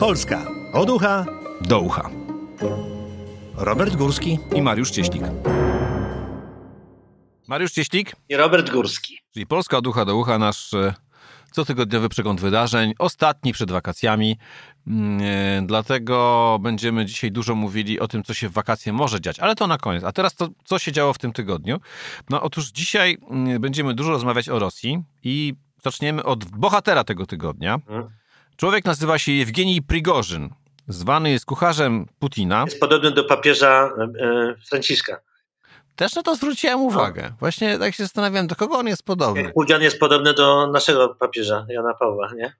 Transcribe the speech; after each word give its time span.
Polska 0.00 0.46
od 0.72 0.90
ucha 0.90 1.26
do 1.60 1.80
ucha. 1.80 2.10
Robert 3.56 3.96
Górski 3.96 4.38
i 4.54 4.62
Mariusz 4.62 4.90
Cieślik. 4.90 5.22
Mariusz 7.48 7.72
Cieślik 7.72 8.12
i 8.28 8.36
Robert 8.36 8.70
Górski. 8.70 9.18
Czyli 9.32 9.46
Polska 9.46 9.78
od 9.78 9.86
ucha 9.86 10.04
do 10.04 10.16
ucha, 10.16 10.38
nasz 10.38 10.74
e, 10.74 10.94
cotygodniowy 11.50 12.08
przegląd 12.08 12.40
wydarzeń, 12.40 12.94
ostatni 12.98 13.52
przed 13.52 13.70
wakacjami. 13.70 14.38
Mm, 14.86 15.20
e, 15.22 15.66
dlatego 15.66 16.58
będziemy 16.62 17.06
dzisiaj 17.06 17.32
dużo 17.32 17.54
mówili 17.54 18.00
o 18.00 18.08
tym, 18.08 18.22
co 18.22 18.34
się 18.34 18.48
w 18.48 18.52
wakacje 18.52 18.92
może 18.92 19.20
dziać, 19.20 19.38
ale 19.38 19.54
to 19.54 19.66
na 19.66 19.78
koniec. 19.78 20.04
A 20.04 20.12
teraz 20.12 20.34
to, 20.34 20.48
co 20.64 20.78
się 20.78 20.92
działo 20.92 21.12
w 21.12 21.18
tym 21.18 21.32
tygodniu? 21.32 21.80
No 22.30 22.42
otóż 22.42 22.70
dzisiaj 22.70 23.18
mm, 23.30 23.60
będziemy 23.60 23.94
dużo 23.94 24.10
rozmawiać 24.10 24.48
o 24.48 24.58
Rosji 24.58 25.02
i 25.22 25.54
zaczniemy 25.82 26.24
od 26.24 26.44
bohatera 26.44 27.04
tego 27.04 27.26
tygodnia. 27.26 27.78
Hmm 27.88 28.18
Człowiek 28.58 28.84
nazywa 28.84 29.18
się 29.18 29.32
Jewgenij 29.32 29.82
Prigorzyn. 29.82 30.50
Zwany 30.88 31.30
jest 31.30 31.46
kucharzem 31.46 32.06
Putina. 32.18 32.64
Jest 32.64 32.80
podobny 32.80 33.10
do 33.10 33.24
papieża 33.24 33.90
e, 33.98 34.24
e, 34.24 34.54
Franciszka. 34.68 35.20
Też 35.96 36.14
na 36.14 36.22
to 36.22 36.34
zwróciłem 36.34 36.80
uwagę. 36.80 37.22
No. 37.30 37.36
Właśnie 37.40 37.78
tak 37.78 37.94
się 37.94 38.02
zastanawiałem, 38.02 38.46
do 38.46 38.56
kogo 38.56 38.78
on 38.78 38.86
jest 38.86 39.02
podobny. 39.02 39.42
Jak 39.42 39.54
Pudzian 39.54 39.82
jest 39.82 39.98
podobny 39.98 40.34
do 40.34 40.66
naszego 40.66 41.08
papieża, 41.08 41.66
Jana 41.68 41.94
Pawła, 41.94 42.30
nie? 42.36 42.52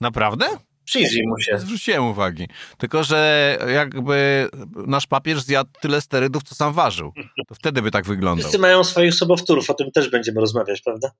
Naprawdę? 0.00 0.46
Przyjrzyj 0.84 1.22
mu 1.26 1.40
się. 1.40 1.58
Zwróciłem 1.58 2.04
uwagi. 2.04 2.48
Tylko, 2.78 3.04
że 3.04 3.58
jakby 3.74 4.48
nasz 4.86 5.06
papież 5.06 5.42
zjadł 5.42 5.70
tyle 5.80 6.00
sterydów, 6.00 6.42
co 6.42 6.54
sam 6.54 6.72
ważył. 6.72 7.12
To 7.48 7.54
wtedy 7.54 7.82
by 7.82 7.90
tak 7.90 8.04
wyglądał. 8.04 8.42
Wszyscy 8.42 8.58
mają 8.58 8.84
swoich 8.84 9.14
sobowtórów, 9.14 9.70
o 9.70 9.74
tym 9.74 9.90
też 9.90 10.10
będziemy 10.10 10.40
rozmawiać, 10.40 10.80
prawda? 10.80 11.10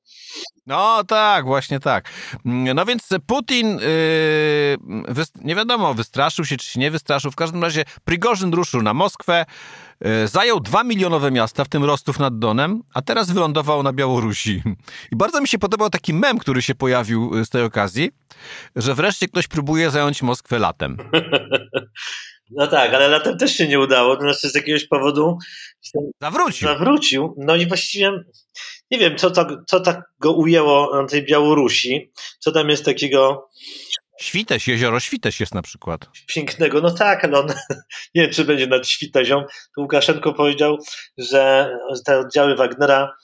No 0.66 1.04
tak, 1.04 1.44
właśnie 1.44 1.80
tak. 1.80 2.10
No 2.44 2.84
więc 2.84 3.08
Putin, 3.26 3.78
yy, 3.78 5.24
nie 5.40 5.54
wiadomo, 5.54 5.94
wystraszył 5.94 6.44
się, 6.44 6.56
czy 6.56 6.66
się 6.66 6.80
nie 6.80 6.90
wystraszył. 6.90 7.30
W 7.30 7.36
każdym 7.36 7.62
razie 7.62 7.84
Prigorzyn 8.04 8.52
ruszył 8.54 8.82
na 8.82 8.94
Moskwę. 8.94 9.44
E, 10.04 10.28
zajął 10.28 10.60
dwa 10.60 10.84
milionowe 10.84 11.30
miasta, 11.30 11.64
w 11.64 11.68
tym 11.68 11.84
Rostów 11.84 12.18
nad 12.18 12.38
Donem, 12.38 12.82
a 12.94 13.02
teraz 13.02 13.30
wylądował 13.30 13.82
na 13.82 13.92
Białorusi. 13.92 14.62
I 15.12 15.16
bardzo 15.16 15.40
mi 15.40 15.48
się 15.48 15.58
podobał 15.58 15.90
taki 15.90 16.14
mem, 16.14 16.38
który 16.38 16.62
się 16.62 16.74
pojawił 16.74 17.38
e, 17.38 17.44
z 17.44 17.48
tej 17.48 17.62
okazji, 17.62 18.10
że 18.76 18.94
wreszcie 18.94 19.28
ktoś 19.28 19.48
próbuje 19.48 19.90
zająć 19.90 20.22
Moskwę 20.22 20.58
latem. 20.58 20.96
No 22.54 22.66
tak, 22.66 22.94
ale 22.94 23.08
latem 23.08 23.38
też 23.38 23.56
się 23.56 23.68
nie 23.68 23.80
udało, 23.80 24.16
to 24.16 24.22
znaczy 24.22 24.50
z 24.50 24.54
jakiegoś 24.54 24.86
powodu 24.86 25.38
zawrócił. 26.20 26.68
Zawrócił. 26.68 27.34
No 27.38 27.56
i 27.56 27.66
właściwie 27.66 28.12
nie 28.90 28.98
wiem, 28.98 29.16
co, 29.16 29.30
to, 29.30 29.46
co 29.66 29.80
tak 29.80 30.02
go 30.20 30.32
ujęło 30.32 31.02
na 31.02 31.08
tej 31.08 31.24
Białorusi, 31.24 32.12
co 32.38 32.52
tam 32.52 32.68
jest 32.68 32.84
takiego 32.84 33.48
Świteś, 34.22 34.68
jezioro 34.68 35.00
Świteś 35.00 35.40
jest 35.40 35.54
na 35.54 35.62
przykład. 35.62 36.08
Pięknego, 36.26 36.80
no 36.80 36.90
tak, 36.90 37.24
ale 37.24 37.38
on 37.38 37.46
nie 38.14 38.22
wiem, 38.22 38.30
czy 38.30 38.44
będzie 38.44 38.66
nad 38.66 38.88
Świtezią. 38.88 39.44
Tu 39.74 39.80
Łukaszenko 39.80 40.32
powiedział, 40.32 40.78
że 41.18 41.70
te 42.06 42.18
oddziały 42.18 42.56
Wagnera 42.56 43.14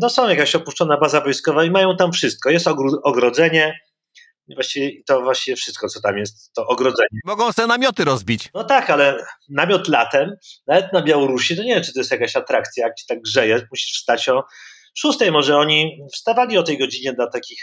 no 0.00 0.10
są 0.10 0.28
jakaś 0.28 0.54
opuszczona 0.54 0.96
baza 0.96 1.20
wojskowa 1.20 1.64
i 1.64 1.70
mają 1.70 1.96
tam 1.96 2.12
wszystko. 2.12 2.50
Jest 2.50 2.66
ogrodzenie, 3.02 3.78
właściwie 4.54 5.02
to 5.06 5.22
właściwie 5.22 5.56
wszystko, 5.56 5.88
co 5.88 6.00
tam 6.00 6.18
jest, 6.18 6.52
to 6.52 6.66
ogrodzenie. 6.66 7.20
Mogą 7.24 7.52
sobie 7.52 7.68
namioty 7.68 8.04
rozbić. 8.04 8.48
No 8.54 8.64
tak, 8.64 8.90
ale 8.90 9.24
namiot 9.48 9.88
latem, 9.88 10.30
nawet 10.66 10.92
na 10.92 11.02
Białorusi, 11.02 11.56
to 11.56 11.62
nie 11.62 11.74
wiem, 11.74 11.84
czy 11.84 11.92
to 11.92 12.00
jest 12.00 12.10
jakaś 12.10 12.36
atrakcja, 12.36 12.86
jak 12.86 12.94
ci 12.94 13.06
tak 13.06 13.20
grzeje, 13.20 13.66
musisz 13.70 13.92
wstać 13.92 14.28
o 14.28 14.44
szóstej. 14.98 15.32
Może 15.32 15.56
oni 15.56 15.98
wstawali 16.14 16.58
o 16.58 16.62
tej 16.62 16.78
godzinie 16.78 17.12
dla 17.12 17.26
takich 17.26 17.58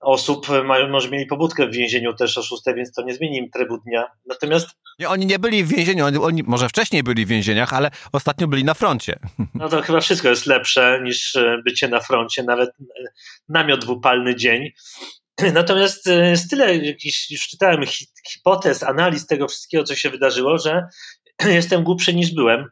osób, 0.00 0.46
mają, 0.64 0.88
może 0.88 1.10
mieli 1.10 1.26
pobudkę 1.26 1.66
w 1.66 1.72
więzieniu 1.72 2.14
też 2.14 2.38
o 2.38 2.42
szóstej, 2.42 2.74
więc 2.74 2.92
to 2.92 3.02
nie 3.02 3.14
zmieni 3.14 3.36
im 3.36 3.50
trybu 3.50 3.78
dnia. 3.78 4.04
Natomiast... 4.26 4.68
Nie, 4.98 5.08
oni 5.08 5.26
nie 5.26 5.38
byli 5.38 5.64
w 5.64 5.68
więzieniu, 5.68 6.04
oni, 6.04 6.18
oni, 6.18 6.42
może 6.42 6.68
wcześniej 6.68 7.02
byli 7.02 7.26
w 7.26 7.28
więzieniach, 7.28 7.72
ale 7.72 7.90
ostatnio 8.12 8.48
byli 8.48 8.64
na 8.64 8.74
froncie. 8.74 9.18
No 9.54 9.68
to 9.68 9.82
chyba 9.82 10.00
wszystko 10.00 10.28
jest 10.28 10.46
lepsze 10.46 11.00
niż 11.02 11.36
e, 11.36 11.58
bycie 11.64 11.88
na 11.88 12.00
froncie, 12.00 12.42
nawet 12.42 12.70
e, 12.70 12.84
namiot 13.48 13.84
w 13.84 13.90
upalny 13.90 14.36
dzień. 14.36 14.70
Natomiast 15.54 16.06
e, 16.06 16.30
jest 16.30 16.50
tyle 16.50 16.76
jakichś, 16.76 17.30
już 17.30 17.48
czytałem 17.48 17.84
hipotez, 18.28 18.82
analiz 18.82 19.26
tego 19.26 19.48
wszystkiego, 19.48 19.84
co 19.84 19.96
się 19.96 20.10
wydarzyło, 20.10 20.58
że 20.58 20.82
jestem 21.44 21.82
głupszy 21.82 22.14
niż 22.14 22.34
byłem. 22.34 22.64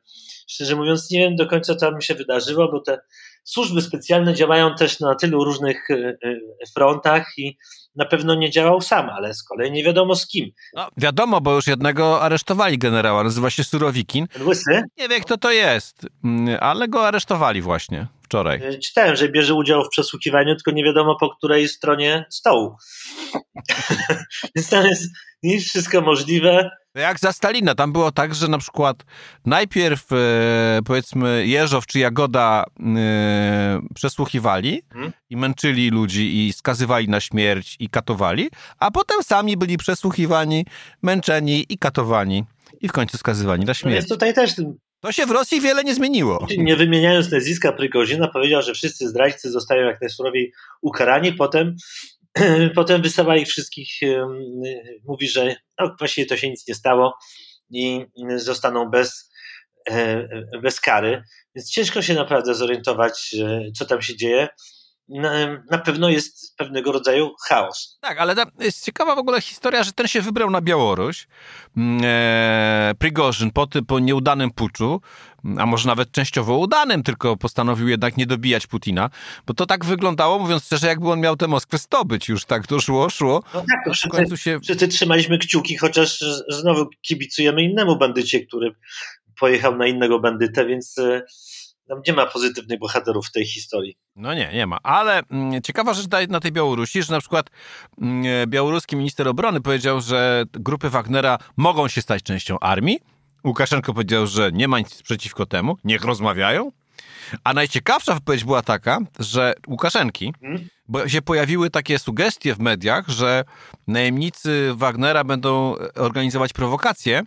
Szczerze 0.48 0.76
mówiąc, 0.76 1.10
nie 1.10 1.18
wiem 1.18 1.36
do 1.36 1.46
końca, 1.46 1.74
co 1.74 1.92
mi 1.92 2.02
się 2.02 2.14
wydarzyło, 2.14 2.72
bo 2.72 2.80
te 2.80 2.98
służby 3.44 3.82
specjalne 3.82 4.34
działają 4.34 4.74
też 4.74 5.00
na 5.00 5.14
tylu 5.14 5.44
różnych 5.44 5.90
e, 5.90 5.94
e, 5.94 6.16
frontach 6.74 7.26
i 7.38 7.56
na 7.96 8.04
pewno 8.04 8.34
nie 8.34 8.50
działał 8.50 8.80
sam, 8.80 9.08
ale 9.10 9.34
z 9.34 9.42
kolei 9.42 9.72
nie 9.72 9.84
wiadomo 9.84 10.14
z 10.14 10.26
kim. 10.26 10.50
No, 10.74 10.88
wiadomo, 10.96 11.40
bo 11.40 11.54
już 11.54 11.66
jednego 11.66 12.22
aresztowali 12.22 12.78
generała, 12.78 13.24
nazywa 13.24 13.50
się 13.50 13.64
Surowikin. 13.64 14.26
Łysy? 14.40 14.82
Nie 14.98 15.08
wie, 15.08 15.20
kto 15.20 15.38
to 15.38 15.50
jest, 15.52 16.06
mm, 16.24 16.56
ale 16.60 16.88
go 16.88 17.06
aresztowali 17.06 17.62
właśnie 17.62 18.06
wczoraj. 18.34 18.60
E, 18.62 18.78
czytałem, 18.78 19.16
że 19.16 19.28
bierze 19.28 19.54
udział 19.54 19.84
w 19.84 19.88
przesłuchiwaniu, 19.88 20.54
tylko 20.54 20.70
nie 20.70 20.84
wiadomo 20.84 21.16
po 21.20 21.36
której 21.36 21.68
stronie 21.68 22.24
stołu. 22.30 22.76
Więc 24.56 24.68
tam 24.68 24.86
jest, 24.86 25.12
jest 25.42 25.68
wszystko 25.68 26.00
możliwe. 26.00 26.70
Jak 26.94 27.18
za 27.18 27.32
Stalina, 27.32 27.74
tam 27.74 27.92
było 27.92 28.12
tak, 28.12 28.34
że 28.34 28.48
na 28.48 28.58
przykład 28.58 28.96
najpierw 29.46 30.12
e, 30.12 30.16
powiedzmy 30.84 31.46
Jeżow 31.46 31.86
czy 31.86 31.98
Jagoda 31.98 32.64
e, 32.96 33.80
przesłuchiwali 33.94 34.82
hmm? 34.92 35.12
i 35.30 35.36
męczyli 35.36 35.90
ludzi 35.90 36.46
i 36.46 36.52
skazywali 36.52 37.08
na 37.08 37.20
śmierć 37.20 37.76
i 37.80 37.88
katowali, 37.88 38.50
a 38.78 38.90
potem 38.90 39.22
sami 39.22 39.56
byli 39.56 39.76
przesłuchiwani, 39.76 40.66
męczeni 41.02 41.66
i 41.68 41.78
katowani 41.78 42.44
i 42.80 42.88
w 42.88 42.92
końcu 42.92 43.18
skazywani 43.18 43.64
na 43.64 43.74
śmierć. 43.74 43.94
No 43.94 43.96
jest 43.96 44.08
tutaj 44.08 44.34
też 44.34 44.54
to 45.04 45.12
się 45.12 45.26
w 45.26 45.30
Rosji 45.30 45.60
wiele 45.60 45.84
nie 45.84 45.94
zmieniło. 45.94 46.46
Nie 46.58 46.76
wymieniając 46.76 47.30
nazwiska 47.30 47.72
Prygozina, 47.72 48.28
powiedział, 48.28 48.62
że 48.62 48.74
wszyscy 48.74 49.08
zdrajcy 49.08 49.50
zostają 49.50 49.86
jak 49.86 50.00
najsurowiej 50.00 50.52
ukarani, 50.82 51.32
potem 51.32 51.76
Potem 52.74 53.02
wysyła 53.02 53.36
ich 53.36 53.48
wszystkich, 53.48 53.88
mówi, 55.04 55.28
że 55.28 55.56
no, 55.80 55.96
właściwie 55.98 56.26
to 56.26 56.36
się 56.36 56.50
nic 56.50 56.68
nie 56.68 56.74
stało 56.74 57.18
i 57.70 58.06
zostaną 58.36 58.90
bez, 58.90 59.30
e, 59.90 60.28
bez 60.62 60.80
kary. 60.80 61.22
Więc 61.54 61.70
ciężko 61.70 62.02
się 62.02 62.14
naprawdę 62.14 62.54
zorientować, 62.54 63.34
co 63.76 63.84
tam 63.84 64.02
się 64.02 64.16
dzieje. 64.16 64.48
Na, 65.08 65.30
na, 65.70 65.78
pewno 65.78 66.08
jest 66.08 66.56
pewnego 66.56 66.92
rodzaju 66.92 67.34
chaos. 67.48 67.98
Tak, 68.00 68.18
ale 68.18 68.34
jest 68.60 68.84
ciekawa 68.84 69.14
w 69.14 69.18
ogóle 69.18 69.40
historia, 69.40 69.82
że 69.82 69.92
ten 69.92 70.08
się 70.08 70.20
wybrał 70.20 70.50
na 70.50 70.60
Białoruś, 70.60 71.26
mm, 71.76 72.00
e, 72.04 72.94
Prigorzyn, 72.98 73.50
po, 73.50 73.66
ty, 73.66 73.82
po 73.82 73.98
nieudanym 73.98 74.50
puczu, 74.50 75.00
a 75.58 75.66
może 75.66 75.88
nawet 75.88 76.12
częściowo 76.12 76.58
udanym, 76.58 77.02
tylko 77.02 77.36
postanowił 77.36 77.88
jednak 77.88 78.16
nie 78.16 78.26
dobijać 78.26 78.66
Putina, 78.66 79.10
bo 79.46 79.54
to 79.54 79.66
tak 79.66 79.84
wyglądało, 79.84 80.38
mówiąc 80.38 80.64
szczerze, 80.64 80.86
jakby 80.86 81.10
on 81.10 81.20
miał 81.20 81.36
tę 81.36 81.48
Moskwę 81.48 81.78
zdobyć 81.78 82.28
już, 82.28 82.44
tak 82.44 82.66
to 82.66 82.80
szło, 82.80 83.10
szło. 83.10 83.42
No 83.54 83.60
tak, 83.60 83.84
to 83.84 83.92
wszyscy, 83.92 84.08
końcu 84.08 84.36
się... 84.36 84.60
wszyscy 84.60 84.88
trzymaliśmy 84.88 85.38
kciuki, 85.38 85.76
chociaż 85.76 86.24
znowu 86.48 86.86
kibicujemy 87.02 87.62
innemu 87.62 87.98
bandycie, 87.98 88.46
który 88.46 88.74
pojechał 89.40 89.76
na 89.76 89.86
innego 89.86 90.20
bandytę, 90.20 90.66
więc 90.66 90.98
e, 90.98 91.22
tam 91.88 92.02
nie 92.06 92.12
ma 92.12 92.26
pozytywnych 92.26 92.78
bohaterów 92.78 93.26
w 93.26 93.32
tej 93.32 93.46
historii. 93.46 93.96
No 94.16 94.34
nie, 94.34 94.50
nie 94.52 94.66
ma. 94.66 94.78
Ale 94.82 95.22
mm, 95.30 95.62
ciekawa 95.62 95.94
rzecz 95.94 96.06
na 96.28 96.40
tej 96.40 96.52
Białorusi, 96.52 97.02
że 97.02 97.12
na 97.12 97.20
przykład 97.20 97.50
mm, 98.00 98.50
białoruski 98.50 98.96
minister 98.96 99.28
obrony 99.28 99.60
powiedział, 99.60 100.00
że 100.00 100.44
grupy 100.52 100.90
Wagnera 100.90 101.38
mogą 101.56 101.88
się 101.88 102.02
stać 102.02 102.22
częścią 102.22 102.58
armii. 102.58 102.98
Łukaszenko 103.44 103.94
powiedział, 103.94 104.26
że 104.26 104.52
nie 104.52 104.68
ma 104.68 104.78
nic 104.78 105.02
przeciwko 105.02 105.46
temu, 105.46 105.76
niech 105.84 106.04
rozmawiają. 106.04 106.72
A 107.44 107.54
najciekawsza 107.54 108.14
wypowiedź 108.14 108.44
była 108.44 108.62
taka, 108.62 108.98
że 109.18 109.54
Łukaszenki, 109.68 110.32
hmm? 110.40 110.68
Bo 110.88 111.08
się 111.08 111.22
pojawiły 111.22 111.70
takie 111.70 111.98
sugestie 111.98 112.54
w 112.54 112.58
mediach, 112.58 113.08
że 113.08 113.44
najemnicy 113.86 114.70
Wagnera 114.74 115.24
będą 115.24 115.74
organizować 115.94 116.52
prowokacje 116.52 117.22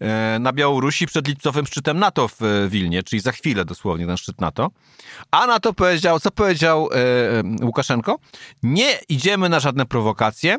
E, 0.00 0.38
na 0.38 0.52
Białorusi 0.52 1.06
przed 1.06 1.28
lipcowym 1.28 1.66
szczytem 1.66 1.98
NATO 1.98 2.28
w 2.28 2.42
e, 2.42 2.68
Wilnie, 2.68 3.02
czyli 3.02 3.20
za 3.20 3.32
chwilę 3.32 3.64
dosłownie 3.64 4.06
ten 4.06 4.16
szczyt 4.16 4.40
NATO. 4.40 4.70
A 5.30 5.46
na 5.46 5.60
to 5.60 5.72
powiedział, 5.72 6.20
co 6.20 6.30
powiedział 6.30 6.88
e, 6.92 7.64
Łukaszenko? 7.66 8.18
Nie 8.62 8.98
idziemy 9.08 9.48
na 9.48 9.60
żadne 9.60 9.86
prowokacje, 9.86 10.56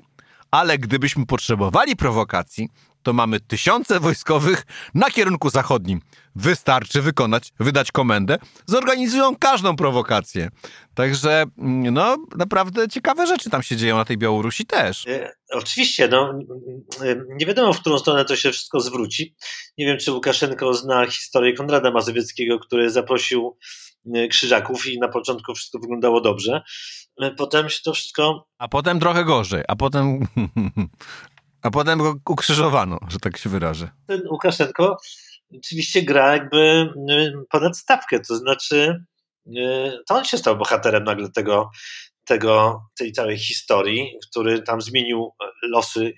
ale 0.51 0.77
gdybyśmy 0.77 1.25
potrzebowali 1.25 1.95
prowokacji, 1.95 2.69
to 3.05 3.13
mamy 3.13 3.39
tysiące 3.39 3.99
wojskowych 3.99 4.65
na 4.93 5.11
kierunku 5.11 5.49
zachodnim. 5.49 6.01
Wystarczy 6.35 7.01
wykonać, 7.01 7.53
wydać 7.59 7.91
komendę, 7.91 8.37
zorganizują 8.65 9.35
każdą 9.35 9.75
prowokację. 9.75 10.49
Także, 10.95 11.45
mm, 11.57 11.93
no, 11.93 12.17
naprawdę 12.37 12.87
ciekawe 12.87 13.27
rzeczy 13.27 13.49
tam 13.49 13.63
się 13.63 13.75
dzieją 13.75 13.97
na 13.97 14.05
tej 14.05 14.17
Białorusi 14.17 14.65
też. 14.65 15.07
E, 15.07 15.31
oczywiście, 15.51 16.07
no, 16.07 16.39
nie 17.39 17.45
wiadomo, 17.45 17.73
w 17.73 17.79
którą 17.81 17.99
stronę 17.99 18.25
to 18.25 18.35
się 18.35 18.51
wszystko 18.51 18.79
zwróci. 18.79 19.35
Nie 19.77 19.85
wiem, 19.85 19.97
czy 19.97 20.11
Łukaszenko 20.11 20.73
zna 20.73 21.07
historię 21.07 21.53
Konrada 21.53 21.91
Mazowieckiego, 21.91 22.59
który 22.59 22.89
zaprosił 22.89 23.57
e, 24.15 24.27
krzyżaków 24.27 24.87
i 24.87 24.99
na 24.99 25.07
początku 25.07 25.53
wszystko 25.53 25.79
wyglądało 25.79 26.21
dobrze. 26.21 26.61
E, 27.21 27.31
potem 27.31 27.69
się 27.69 27.79
to 27.85 27.93
wszystko. 27.93 28.47
A 28.57 28.67
potem 28.67 28.99
trochę 28.99 29.25
gorzej, 29.25 29.63
a 29.67 29.75
potem 29.75 30.19
A 31.65 31.71
potem 31.71 31.99
go 31.99 32.15
ukrzyżowano, 32.29 32.99
że 33.07 33.19
tak 33.19 33.37
się 33.37 33.49
wyrażę. 33.49 33.89
Ten 34.07 34.21
Łukaszenko 34.31 34.97
oczywiście 35.57 36.01
gra 36.01 36.33
jakby 36.33 36.57
y, 37.09 37.33
ponad 37.49 37.77
stawkę, 37.77 38.19
to 38.19 38.35
znaczy 38.35 39.05
y, 39.47 39.51
to 40.07 40.15
on 40.15 40.25
się 40.25 40.37
stał 40.37 40.57
bohaterem 40.57 41.03
nagle 41.03 41.31
tego, 41.31 41.69
tego, 42.25 42.81
tej 42.97 43.11
całej 43.11 43.37
historii, 43.37 44.17
który 44.29 44.61
tam 44.61 44.81
zmienił 44.81 45.31
losy 45.63 46.13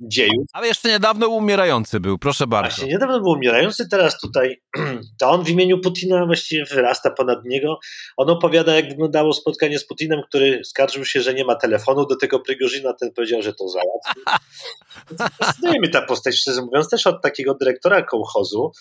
dziejów. 0.00 0.46
Ale 0.52 0.66
jeszcze 0.66 0.88
niedawno 0.88 1.28
umierający 1.28 2.00
był, 2.00 2.18
proszę 2.18 2.46
bardzo. 2.46 2.68
Właśnie, 2.68 2.88
niedawno 2.88 3.20
był 3.20 3.30
umierający, 3.30 3.88
teraz 3.88 4.20
tutaj 4.20 4.62
to 5.20 5.30
on 5.30 5.44
w 5.44 5.48
imieniu 5.48 5.80
Putina 5.80 6.26
właściwie 6.26 6.64
wyrasta 6.64 7.10
ponad 7.10 7.44
niego. 7.44 7.78
On 8.16 8.30
opowiada, 8.30 8.74
jak 8.74 8.88
wyglądało 8.88 9.32
spotkanie 9.32 9.78
z 9.78 9.86
Putinem, 9.86 10.20
który 10.28 10.64
skarżył 10.64 11.04
się, 11.04 11.20
że 11.20 11.34
nie 11.34 11.44
ma 11.44 11.54
telefonu 11.54 12.06
do 12.06 12.16
tego 12.16 12.40
Prigorzyna, 12.40 12.92
ten 12.92 13.12
powiedział, 13.12 13.42
że 13.42 13.52
to 13.54 13.68
załatwi. 13.68 14.20
Fascynuje 15.38 15.80
mnie 15.80 15.88
ta 15.88 16.02
postać, 16.02 16.36
szczerze 16.36 16.62
mówiąc, 16.62 16.88
też 16.88 17.06
od 17.06 17.22
takiego 17.22 17.54
dyrektora 17.54 18.02
kołchozu, 18.02 18.72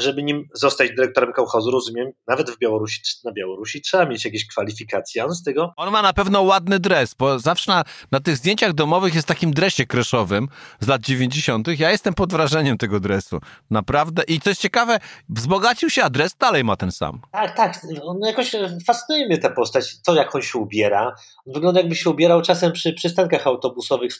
żeby 0.00 0.22
nim 0.22 0.48
zostać 0.54 0.90
dyrektorem 0.96 1.32
kołchozu, 1.32 1.70
rozumiem, 1.70 2.10
nawet 2.26 2.50
w 2.50 2.58
Białorusi, 2.58 3.02
na 3.24 3.32
Białorusi 3.32 3.80
trzeba 3.82 4.06
mieć 4.06 4.24
jakieś 4.24 4.46
kwalifikacje. 4.46 5.24
On 5.24 5.34
z 5.34 5.42
tego. 5.42 5.72
On 5.76 5.90
ma 5.90 6.02
na 6.02 6.12
pewno 6.12 6.42
ładny 6.42 6.78
dres, 6.78 7.14
bo 7.14 7.38
zawsze 7.38 7.72
na, 7.72 7.84
na 8.12 8.20
tych 8.20 8.36
zdjęciach 8.36 8.72
domowych 8.72 9.14
jest 9.14 9.28
takim 9.28 9.50
dresie 9.50 9.86
kreszowym 9.86 10.48
z 10.80 10.86
lat 10.86 11.02
90. 11.02 11.68
Ja 11.78 11.90
jestem 11.90 12.14
pod 12.14 12.32
wrażeniem 12.32 12.78
tego 12.78 13.00
dresu. 13.00 13.40
Naprawdę. 13.70 14.22
I 14.28 14.40
co 14.40 14.50
jest 14.50 14.60
ciekawe, 14.60 14.98
wzbogacił 15.28 15.90
się, 15.90 16.02
a 16.02 16.10
dres 16.10 16.36
dalej 16.36 16.64
ma 16.64 16.76
ten 16.76 16.92
sam. 16.92 17.20
Tak, 17.32 17.56
tak. 17.56 17.80
On 18.02 18.18
jakoś 18.26 18.52
fascynuje 18.86 19.26
mnie 19.26 19.38
ta 19.38 19.50
postać, 19.50 20.02
to 20.02 20.14
jak 20.14 20.34
on 20.34 20.42
się 20.42 20.58
ubiera. 20.58 21.14
On 21.46 21.54
wygląda 21.54 21.80
jakby 21.80 21.94
się 21.94 22.10
ubierał 22.10 22.42
czasem 22.42 22.72
przy 22.72 22.92
przystankach 22.92 23.46
autobusowych, 23.46 24.12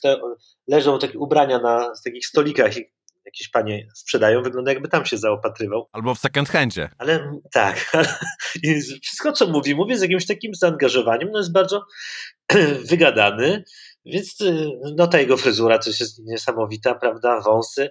leżą 0.68 0.98
takie 0.98 1.18
ubrania 1.18 1.58
na 1.58 1.92
takich 2.04 2.26
stolikach 2.26 2.72
jakieś 3.30 3.48
panie 3.48 3.86
sprzedają, 3.94 4.42
wygląda 4.42 4.72
jakby 4.72 4.88
tam 4.88 5.06
się 5.06 5.18
zaopatrywał. 5.18 5.88
Albo 5.92 6.14
w 6.14 6.18
second 6.18 6.48
handzie. 6.48 6.88
Ale 6.98 7.32
tak, 7.52 7.86
ale 7.92 8.08
wszystko 9.02 9.32
co 9.32 9.46
mówi, 9.46 9.74
mówi 9.74 9.96
z 9.96 10.02
jakimś 10.02 10.26
takim 10.26 10.54
zaangażowaniem, 10.54 11.28
no 11.32 11.38
jest 11.38 11.52
bardzo 11.52 11.86
wygadany, 12.90 13.64
więc 14.04 14.40
y, 14.40 14.70
no 14.96 15.06
ta 15.06 15.20
jego 15.20 15.36
fryzura 15.36 15.78
coś 15.78 16.00
jest 16.00 16.18
niesamowita, 16.24 16.94
prawda, 16.94 17.40
wąsy. 17.40 17.90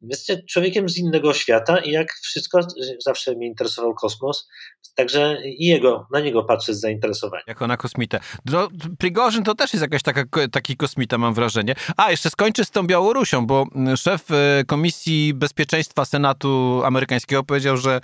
Jest 0.00 0.32
człowiekiem 0.50 0.88
z 0.88 0.98
innego 0.98 1.34
świata 1.34 1.78
i 1.78 1.90
jak 1.90 2.12
wszystko, 2.12 2.60
zawsze 3.04 3.34
mnie 3.34 3.46
interesował 3.46 3.94
kosmos, 3.94 4.48
także 4.94 5.38
i 5.44 5.66
jego, 5.66 6.06
na 6.12 6.20
niego 6.20 6.44
patrzę 6.44 6.74
z 6.74 6.80
zainteresowaniem. 6.80 7.44
Jako 7.46 7.66
na 7.66 7.76
kosmitę. 7.76 8.20
No, 8.44 8.68
Prigorzyn 8.98 9.44
to 9.44 9.54
też 9.54 9.72
jest 9.72 9.82
jakaś 9.82 10.02
taka, 10.02 10.24
taki 10.52 10.76
kosmita, 10.76 11.18
mam 11.18 11.34
wrażenie. 11.34 11.74
A, 11.96 12.10
jeszcze 12.10 12.30
skończę 12.30 12.64
z 12.64 12.70
tą 12.70 12.86
Białorusią, 12.86 13.46
bo 13.46 13.66
szef 13.96 14.30
e, 14.30 14.64
Komisji 14.64 15.34
Bezpieczeństwa 15.34 16.04
Senatu 16.04 16.82
amerykańskiego 16.84 17.44
powiedział, 17.44 17.76
że 17.76 18.00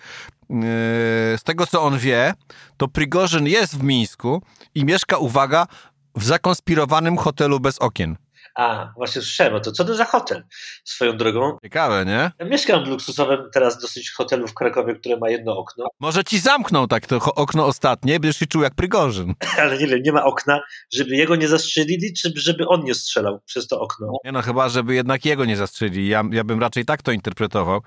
z 1.36 1.42
tego 1.42 1.66
co 1.66 1.82
on 1.82 1.98
wie, 1.98 2.34
to 2.76 2.88
Prigorzyn 2.88 3.46
jest 3.46 3.78
w 3.78 3.82
Mińsku 3.82 4.42
i 4.74 4.84
mieszka, 4.84 5.18
uwaga, 5.18 5.66
w 6.16 6.24
zakonspirowanym 6.24 7.16
hotelu 7.16 7.60
bez 7.60 7.78
okien. 7.78 8.16
A, 8.54 8.92
właśnie 8.96 9.22
słyszałem, 9.22 9.62
to 9.62 9.72
co 9.72 9.84
to 9.84 9.94
za 9.94 10.04
hotel 10.04 10.44
swoją 10.84 11.16
drogą? 11.16 11.58
Ciekawe, 11.62 12.04
nie? 12.06 12.30
Ja 12.38 12.46
mieszkam 12.46 12.84
w 12.84 12.88
luksusowym 12.88 13.50
teraz 13.52 13.78
dosyć 13.78 14.10
hotelu 14.10 14.48
w 14.48 14.54
Krakowie, 14.54 14.94
które 14.94 15.16
ma 15.16 15.30
jedno 15.30 15.58
okno. 15.58 15.86
Może 16.00 16.24
ci 16.24 16.38
zamknął 16.38 16.86
tak 16.86 17.06
to 17.06 17.16
okno 17.34 17.66
ostatnie, 17.66 18.20
będziesz 18.20 18.38
się 18.38 18.46
czuł 18.46 18.62
jak 18.62 18.74
Prigorzyn. 18.74 19.34
Ale 19.60 19.78
nie 19.78 19.86
wiem, 19.86 20.02
nie 20.02 20.12
ma 20.12 20.24
okna, 20.24 20.60
żeby 20.92 21.16
jego 21.16 21.36
nie 21.36 21.48
zastrzelili, 21.48 22.12
czy 22.12 22.32
żeby 22.36 22.68
on 22.68 22.84
nie 22.84 22.94
strzelał 22.94 23.40
przez 23.46 23.66
to 23.66 23.80
okno? 23.80 24.12
Nie 24.24 24.32
no, 24.32 24.42
chyba, 24.42 24.68
żeby 24.68 24.94
jednak 24.94 25.24
jego 25.24 25.44
nie 25.44 25.56
zastrzelili. 25.56 26.08
Ja, 26.08 26.22
ja 26.30 26.44
bym 26.44 26.60
raczej 26.60 26.84
tak 26.84 27.02
to 27.02 27.12
interpretował. 27.12 27.80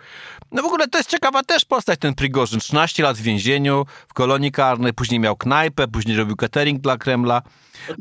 No 0.52 0.62
w 0.62 0.66
ogóle 0.66 0.88
to 0.88 0.98
jest 0.98 1.10
ciekawa 1.10 1.44
też 1.44 1.66
postać 1.66 2.00
ten 2.00 2.16
Prigorzyn. 2.16 2.60
13 2.60 3.04
lat 3.04 3.18
w 3.18 3.22
więzieniu, 3.22 3.86
w 4.10 4.14
kolonii 4.14 4.52
karnej, 4.52 4.94
później 4.94 5.20
miał 5.20 5.36
knajpę, 5.36 5.88
później 5.88 6.18
robił 6.18 6.36
catering 6.36 6.82
dla 6.82 6.98
Kremla. 6.98 7.42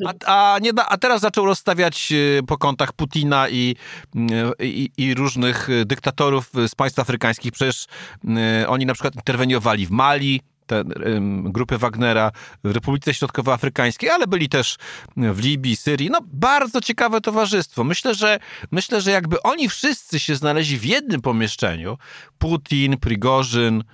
A, 0.07 0.55
a, 0.55 0.59
nie 0.59 0.71
a 0.89 0.99
teraz 0.99 1.21
zaczął 1.21 1.47
rozstawiać 1.47 2.13
po 2.47 2.56
kątach 2.59 2.93
Putina 2.93 3.49
i, 3.49 3.77
y, 4.61 4.65
i, 4.65 4.91
i, 4.97 5.15
różnych 5.15 5.69
dyktatorów 5.87 6.51
z 6.69 6.75
państw 6.75 6.99
afrykańskich. 6.99 7.53
Przecież 7.53 7.87
y, 8.63 8.69
oni 8.69 8.87
na 8.87 8.95
przykład 8.95 9.15
interweniowali 9.15 9.87
w 9.87 9.91
Mali, 9.91 10.41
te 10.67 10.85
grupy 11.45 11.79
Wagnera 11.79 12.33
w 12.65 12.71
Republice 12.71 13.15
Środkowoafrykańskiej, 13.15 14.11
ale 14.11 14.27
byli 14.27 14.49
też 14.49 14.77
w 15.17 15.39
Libii, 15.39 15.77
Syrii. 15.77 16.11
No, 16.11 16.19
bardzo 16.25 16.81
ciekawe 16.81 17.21
towarzystwo. 17.21 17.85
Myślę, 17.85 18.15
że 18.15 18.39
myślę, 18.71 19.01
że 19.01 19.11
jakby 19.11 19.43
oni 19.43 19.69
wszyscy 19.69 20.21
się 20.21 20.37
znaleźli 20.37 20.79
w 20.79 20.85
jednym 20.85 21.21
pomieszczeniu, 21.21 21.99
Putin, 22.39 22.97
Prigorzyn, 22.97 23.85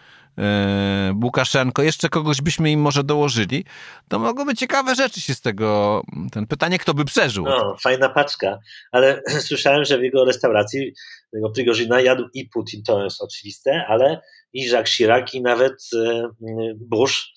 Łukaszenko, 1.22 1.82
jeszcze 1.82 2.08
kogoś 2.08 2.40
byśmy 2.40 2.70
im 2.70 2.80
może 2.80 3.04
dołożyli, 3.04 3.64
to 4.08 4.18
mogłyby 4.18 4.54
ciekawe 4.54 4.94
rzeczy 4.94 5.20
się 5.20 5.34
z 5.34 5.40
tego, 5.40 6.02
ten 6.32 6.46
pytanie, 6.46 6.78
kto 6.78 6.94
by 6.94 7.04
przeżył. 7.04 7.44
No, 7.44 7.76
fajna 7.82 8.08
paczka, 8.08 8.58
ale 8.92 9.22
słyszałem, 9.48 9.84
że 9.84 9.98
w 9.98 10.02
jego 10.02 10.24
restauracji 10.24 10.92
tego 11.32 11.50
Prigorzyna 11.50 12.00
jadł 12.00 12.28
i 12.34 12.48
Putin, 12.48 12.82
to 12.82 13.04
jest 13.04 13.22
oczywiste, 13.22 13.84
ale 13.88 14.20
i 14.52 14.66
Jacques 14.66 14.96
Chirac 14.96 15.34
i 15.34 15.42
nawet 15.42 15.72
e, 15.94 16.28
Bush 16.76 17.32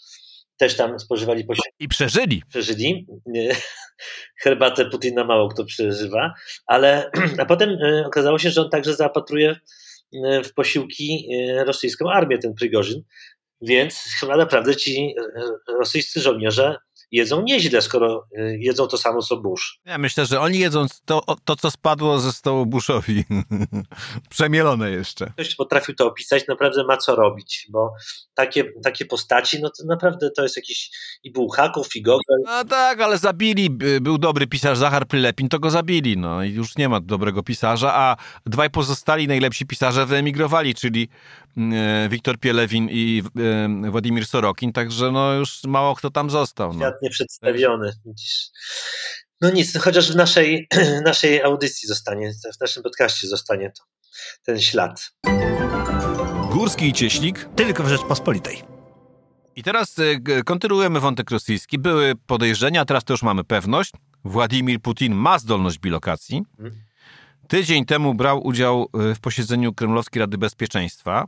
też 0.57 0.75
tam 0.75 0.99
spożywali 0.99 1.45
posiłki. 1.45 1.69
I 1.79 1.87
przeżyli. 1.87 2.43
Przeżyli. 2.49 3.07
Herbatę 4.43 4.85
Putina 4.85 5.23
mało 5.23 5.49
kto 5.49 5.65
przeżywa, 5.65 6.33
ale 6.67 7.11
a 7.41 7.45
potem 7.45 7.69
e, 7.69 8.05
okazało 8.07 8.39
się, 8.39 8.51
że 8.51 8.61
on 8.61 8.69
także 8.69 8.95
zaopatruje 8.95 9.55
E, 9.55 9.55
w 10.43 10.53
posiłki 10.53 11.27
e, 11.33 11.63
rosyjską 11.63 12.09
armię, 12.09 12.37
ten 12.37 12.53
Prigorzyn. 12.53 13.01
Więc 13.61 14.03
chyba 14.19 14.37
naprawdę 14.37 14.75
ci 14.75 15.15
e, 15.37 15.73
rosyjscy 15.79 16.21
żołnierze 16.21 16.77
jedzą 17.11 17.41
nieźle, 17.41 17.81
skoro 17.81 18.27
y, 18.37 18.57
jedzą 18.61 18.87
to 18.87 18.97
samo 18.97 19.21
co 19.21 19.37
Bush. 19.37 19.79
Ja 19.85 19.97
myślę, 19.97 20.25
że 20.25 20.41
oni 20.41 20.59
jedzą 20.59 20.85
to, 21.05 21.21
to 21.45 21.55
co 21.55 21.71
spadło 21.71 22.19
ze 22.19 22.31
stołu 22.31 22.65
Bushowi. 22.65 23.23
Przemielone 24.29 24.91
jeszcze. 24.91 25.29
Ktoś 25.29 25.55
potrafił 25.55 25.95
to 25.95 26.07
opisać, 26.07 26.47
naprawdę 26.47 26.83
ma 26.83 26.97
co 26.97 27.15
robić, 27.15 27.67
bo 27.69 27.93
takie, 28.33 28.71
takie 28.83 29.05
postaci, 29.05 29.61
no 29.61 29.69
to 29.69 29.85
naprawdę 29.85 30.31
to 30.31 30.43
jest 30.43 30.55
jakiś 30.55 30.91
i 31.23 31.31
Bułhaków, 31.31 31.95
i 31.95 32.01
Gogol. 32.01 32.37
No 32.45 32.65
tak, 32.65 33.01
ale 33.01 33.17
zabili, 33.17 33.69
był 34.01 34.17
dobry 34.17 34.47
pisarz 34.47 34.77
Zachar 34.77 35.07
Prylepin, 35.07 35.49
to 35.49 35.59
go 35.59 35.69
zabili, 35.69 36.17
no 36.17 36.43
i 36.43 36.51
już 36.51 36.77
nie 36.77 36.89
ma 36.89 36.99
dobrego 36.99 37.43
pisarza, 37.43 37.93
a 37.95 38.15
dwaj 38.45 38.69
pozostali 38.69 39.27
najlepsi 39.27 39.65
pisarze 39.65 40.05
wyemigrowali, 40.05 40.75
czyli 40.75 41.09
E, 41.57 42.09
Wiktor 42.09 42.39
Pielewin 42.39 42.89
i 42.91 43.23
e, 43.85 43.91
Władimir 43.91 44.25
Sorokin, 44.25 44.73
także 44.73 45.11
no 45.11 45.33
już 45.33 45.63
mało 45.63 45.95
kto 45.95 46.09
tam 46.09 46.29
został. 46.29 46.73
No. 46.73 46.91
Świat 46.95 47.01
nieprzedstawiony. 47.01 47.91
No 49.41 49.49
nic, 49.51 49.75
no 49.75 49.81
chociaż 49.81 50.11
w 50.11 50.15
naszej, 50.15 50.67
naszej 51.05 51.43
audycji 51.43 51.87
zostanie, 51.87 52.31
w 52.57 52.61
naszym 52.61 52.83
podcaście 52.83 53.27
zostanie 53.27 53.71
to, 53.71 53.83
ten 54.45 54.61
ślad. 54.61 55.11
Górski 56.51 56.87
i 56.87 56.93
Cieślik 56.93 57.49
tylko 57.55 57.83
w 57.83 57.87
Rzeczpospolitej. 57.87 58.61
I 59.55 59.63
teraz 59.63 59.95
e, 59.99 60.43
kontynuujemy 60.43 60.99
wątek 60.99 61.31
rosyjski. 61.31 61.79
Były 61.79 62.13
podejrzenia, 62.27 62.85
teraz 62.85 63.03
to 63.03 63.13
już 63.13 63.23
mamy 63.23 63.43
pewność. 63.43 63.91
Władimir 64.23 64.81
Putin 64.81 65.13
ma 65.13 65.39
zdolność 65.39 65.79
bilokacji. 65.79 66.43
Mhm. 66.59 66.81
Tydzień 67.47 67.85
temu 67.85 68.13
brał 68.13 68.47
udział 68.47 68.89
w 68.93 69.19
posiedzeniu 69.19 69.73
Kremlowskiej 69.73 70.19
Rady 70.19 70.37
Bezpieczeństwa 70.37 71.27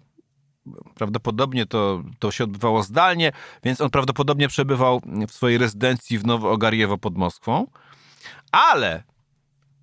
prawdopodobnie 0.95 1.65
to, 1.65 2.03
to 2.19 2.31
się 2.31 2.43
odbywało 2.43 2.83
zdalnie, 2.83 3.31
więc 3.63 3.81
on 3.81 3.89
prawdopodobnie 3.89 4.47
przebywał 4.47 5.01
w 5.27 5.31
swojej 5.31 5.57
rezydencji 5.57 6.19
w 6.19 6.23
Nowo-Ogarjewo 6.23 6.97
pod 6.97 7.17
Moskwą. 7.17 7.67
Ale 8.51 9.03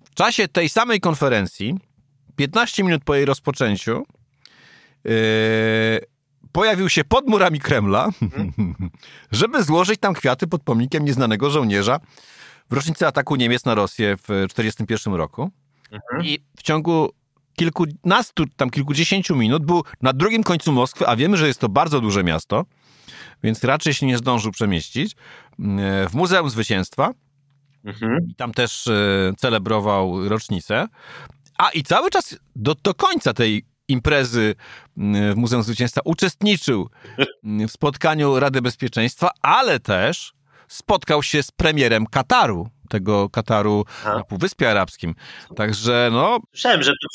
w 0.03 0.15
czasie 0.15 0.47
tej 0.47 0.69
samej 0.69 0.99
konferencji, 0.99 1.75
15 2.35 2.83
minut 2.83 3.03
po 3.03 3.15
jej 3.15 3.25
rozpoczęciu, 3.25 4.05
yy, 5.03 5.11
pojawił 6.51 6.89
się 6.89 7.03
pod 7.03 7.27
murami 7.27 7.59
Kremla, 7.59 8.09
żeby 9.31 9.63
złożyć 9.63 9.99
tam 9.99 10.13
kwiaty 10.13 10.47
pod 10.47 10.63
pomnikiem 10.63 11.05
nieznanego 11.05 11.49
żołnierza 11.49 11.99
w 12.69 12.73
rocznicę 12.73 13.07
ataku 13.07 13.35
Niemiec 13.35 13.65
na 13.65 13.75
Rosję 13.75 14.17
w 14.17 14.21
1941 14.21 15.13
roku. 15.13 15.51
Mhm. 15.91 16.25
I 16.25 16.39
w 16.57 16.63
ciągu 16.63 17.09
kilkunastu, 17.55 18.45
tam 18.55 18.69
kilkudziesięciu 18.69 19.35
minut 19.35 19.65
był 19.65 19.83
na 20.01 20.13
drugim 20.13 20.43
końcu 20.43 20.71
Moskwy, 20.71 21.07
a 21.07 21.15
wiemy, 21.15 21.37
że 21.37 21.47
jest 21.47 21.59
to 21.59 21.69
bardzo 21.69 22.01
duże 22.01 22.23
miasto, 22.23 22.65
więc 23.43 23.63
raczej 23.63 23.93
się 23.93 24.05
nie 24.05 24.17
zdążył 24.17 24.51
przemieścić, 24.51 25.15
w 26.09 26.13
Muzeum 26.13 26.49
Zwycięstwa. 26.49 27.11
Mhm. 27.85 28.27
I 28.29 28.35
tam 28.35 28.53
też 28.53 28.87
e, 28.87 29.33
celebrował 29.37 30.29
rocznicę. 30.29 30.87
A 31.57 31.69
i 31.69 31.83
cały 31.83 32.09
czas 32.09 32.39
do, 32.55 32.75
do 32.83 32.93
końca 32.93 33.33
tej 33.33 33.65
imprezy 33.87 34.55
w 34.97 35.35
Muzeum 35.35 35.63
Zwycięstwa 35.63 36.01
uczestniczył 36.05 36.89
w 37.43 37.71
spotkaniu 37.71 38.39
Rady 38.39 38.61
Bezpieczeństwa, 38.61 39.31
ale 39.41 39.79
też 39.79 40.33
spotkał 40.67 41.23
się 41.23 41.43
z 41.43 41.51
premierem 41.51 42.05
Kataru, 42.07 42.69
tego 42.89 43.29
Kataru 43.29 43.85
na 44.05 44.23
Półwyspie 44.23 44.71
Arabskim. 44.71 45.15
Także 45.55 46.09
no, 46.11 46.39
Słyszałem, 46.51 46.83
że 46.83 46.91
to, 46.91 47.07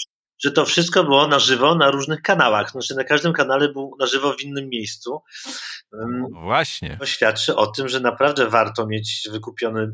że 0.44 0.50
to 0.50 0.64
wszystko 0.64 1.04
było 1.04 1.28
na 1.28 1.38
żywo 1.38 1.74
na 1.74 1.90
różnych 1.90 2.22
kanałach. 2.22 2.70
Znaczy 2.70 2.94
na 2.94 3.04
każdym 3.04 3.32
kanale 3.32 3.68
był 3.68 3.96
na 3.98 4.06
żywo 4.06 4.32
w 4.32 4.42
innym 4.42 4.68
miejscu. 4.68 5.20
Ym, 5.94 6.26
właśnie. 6.44 6.96
To 7.00 7.06
świadczy 7.06 7.56
o 7.56 7.66
tym, 7.66 7.88
że 7.88 8.00
naprawdę 8.00 8.46
warto 8.46 8.86
mieć 8.86 9.28
wykupiony 9.32 9.92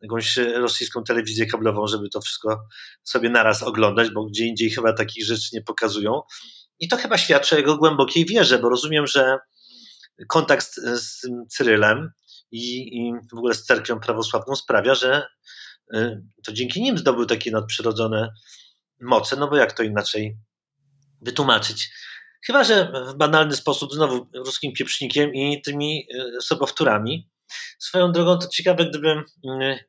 jakąś 0.00 0.36
rosyjską 0.36 1.04
telewizję 1.04 1.46
kablową, 1.46 1.86
żeby 1.86 2.08
to 2.08 2.20
wszystko 2.20 2.60
sobie 3.02 3.30
naraz 3.30 3.62
oglądać, 3.62 4.10
bo 4.10 4.24
gdzie 4.24 4.46
indziej 4.46 4.70
chyba 4.70 4.92
takich 4.92 5.26
rzeczy 5.26 5.48
nie 5.52 5.62
pokazują. 5.62 6.22
I 6.80 6.88
to 6.88 6.96
chyba 6.96 7.18
świadczy 7.18 7.54
o 7.54 7.58
jego 7.58 7.76
głębokiej 7.76 8.26
wierze, 8.26 8.58
bo 8.58 8.68
rozumiem, 8.68 9.06
że 9.06 9.38
kontakt 10.28 10.74
z, 10.74 11.20
Cyrylem 11.48 12.10
i, 12.50 12.98
i 12.98 13.12
w 13.32 13.38
ogóle 13.38 13.54
z 13.54 13.64
cerkwią 13.64 14.00
prawosławną 14.00 14.56
sprawia, 14.56 14.94
że 14.94 15.26
y, 15.94 16.22
to 16.44 16.52
dzięki 16.52 16.82
nim 16.82 16.98
zdobył 16.98 17.26
takie 17.26 17.50
nadprzyrodzone 17.50 18.32
moce, 19.04 19.36
no 19.36 19.48
bo 19.48 19.56
jak 19.56 19.72
to 19.72 19.82
inaczej 19.82 20.36
wytłumaczyć? 21.20 21.90
Chyba, 22.46 22.64
że 22.64 22.92
w 23.12 23.16
banalny 23.16 23.56
sposób 23.56 23.92
znowu 23.92 24.26
ruskim 24.34 24.72
pieprznikiem 24.72 25.34
i 25.34 25.62
tymi 25.62 26.06
y, 26.38 26.42
sobowtórami. 26.42 27.30
Swoją 27.78 28.12
drogą 28.12 28.38
to 28.38 28.48
ciekawe, 28.48 28.84
gdyby 28.86 29.08
y, 29.10 29.24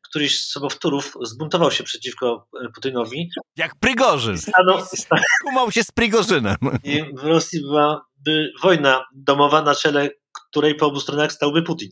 któryś 0.09 0.39
z 0.43 0.51
sobowtórów 0.51 1.13
zbuntował 1.23 1.71
się 1.71 1.83
przeciwko 1.83 2.47
y, 2.65 2.69
Putynowi 2.75 3.29
Jak 3.57 3.75
Prigorzyn. 3.79 4.37
stanął, 4.37 4.85
stanął, 4.85 5.23
Kumał 5.45 5.71
się 5.71 5.83
z 5.83 5.91
Prigorzynem. 5.91 6.55
i 6.83 7.03
w 7.17 7.23
Rosji 7.23 7.61
byłaby 7.61 8.51
wojna 8.63 9.05
domowa, 9.15 9.61
na 9.61 9.75
czele 9.75 10.09
której 10.49 10.75
po 10.75 10.85
obu 10.85 10.99
stronach 10.99 11.31
stałby 11.31 11.63
Putin. 11.63 11.89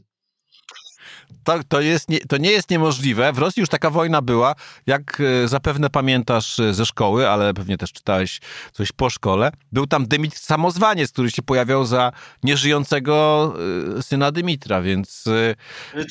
To, 1.43 1.59
to, 1.67 1.81
jest 1.81 2.09
nie, 2.09 2.19
to 2.19 2.37
nie 2.37 2.51
jest 2.51 2.69
niemożliwe. 2.69 3.33
W 3.33 3.37
Rosji 3.37 3.59
już 3.59 3.69
taka 3.69 3.89
wojna 3.89 4.21
była, 4.21 4.55
jak 4.85 5.21
e, 5.43 5.47
zapewne 5.47 5.89
pamiętasz 5.89 6.59
e, 6.59 6.73
ze 6.73 6.85
szkoły, 6.85 7.29
ale 7.29 7.53
pewnie 7.53 7.77
też 7.77 7.91
czytałeś 7.93 8.39
coś 8.71 8.91
po 8.91 9.09
szkole. 9.09 9.51
Był 9.71 9.87
tam 9.87 10.05
Dymit 10.07 10.35
Samozwaniec, 10.37 11.11
który 11.11 11.31
się 11.31 11.41
pojawiał 11.41 11.85
za 11.85 12.11
nieżyjącego 12.43 13.53
e, 13.97 14.01
syna 14.01 14.31
Dymitra, 14.31 14.81
więc 14.81 15.23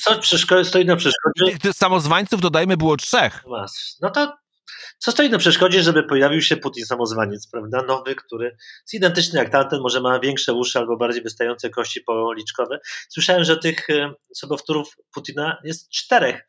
Co 0.04 0.18
przeszko- 0.18 0.64
stoi 0.64 0.84
na 0.84 0.96
przeszkodzie? 0.96 1.72
samozwańców 1.72 2.40
dodajmy 2.40 2.76
było 2.76 2.96
trzech. 2.96 3.44
No 4.02 4.10
to 4.10 4.41
co 4.98 5.12
stoi 5.12 5.30
na 5.30 5.38
przeszkodzie, 5.38 5.82
żeby 5.82 6.02
pojawił 6.02 6.40
się 6.42 6.56
Putin 6.56 6.86
samozwaniec, 6.86 7.46
prawda? 7.46 7.82
Nowy, 7.82 8.14
który 8.14 8.44
jest 8.80 8.94
identyczny 8.94 9.38
jak 9.38 9.50
tamten, 9.50 9.80
może 9.80 10.00
ma 10.00 10.20
większe 10.20 10.52
uszy 10.52 10.78
albo 10.78 10.96
bardziej 10.96 11.22
wystające 11.22 11.70
kości 11.70 12.00
policzkowe. 12.00 12.80
Słyszałem, 13.08 13.44
że 13.44 13.56
tych 13.56 13.90
e, 13.90 14.14
sobowtórów 14.34 14.96
Putina 15.14 15.58
jest 15.64 15.90
czterech. 15.90 16.48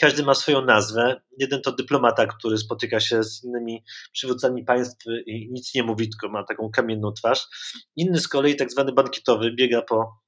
Każdy 0.00 0.22
ma 0.22 0.34
swoją 0.34 0.64
nazwę. 0.64 1.20
Jeden 1.38 1.62
to 1.62 1.72
dyplomata, 1.72 2.26
który 2.26 2.58
spotyka 2.58 3.00
się 3.00 3.22
z 3.24 3.44
innymi 3.44 3.84
przywódcami 4.12 4.64
państw 4.64 5.04
i 5.26 5.48
nic 5.52 5.74
nie 5.74 5.82
mówi, 5.82 6.10
tylko 6.10 6.28
ma 6.28 6.44
taką 6.44 6.70
kamienną 6.70 7.12
twarz. 7.12 7.46
Inny 7.96 8.20
z 8.20 8.28
kolei, 8.28 8.56
tak 8.56 8.70
zwany 8.70 8.92
bankietowy, 8.92 9.52
biega 9.52 9.82
po 9.82 10.24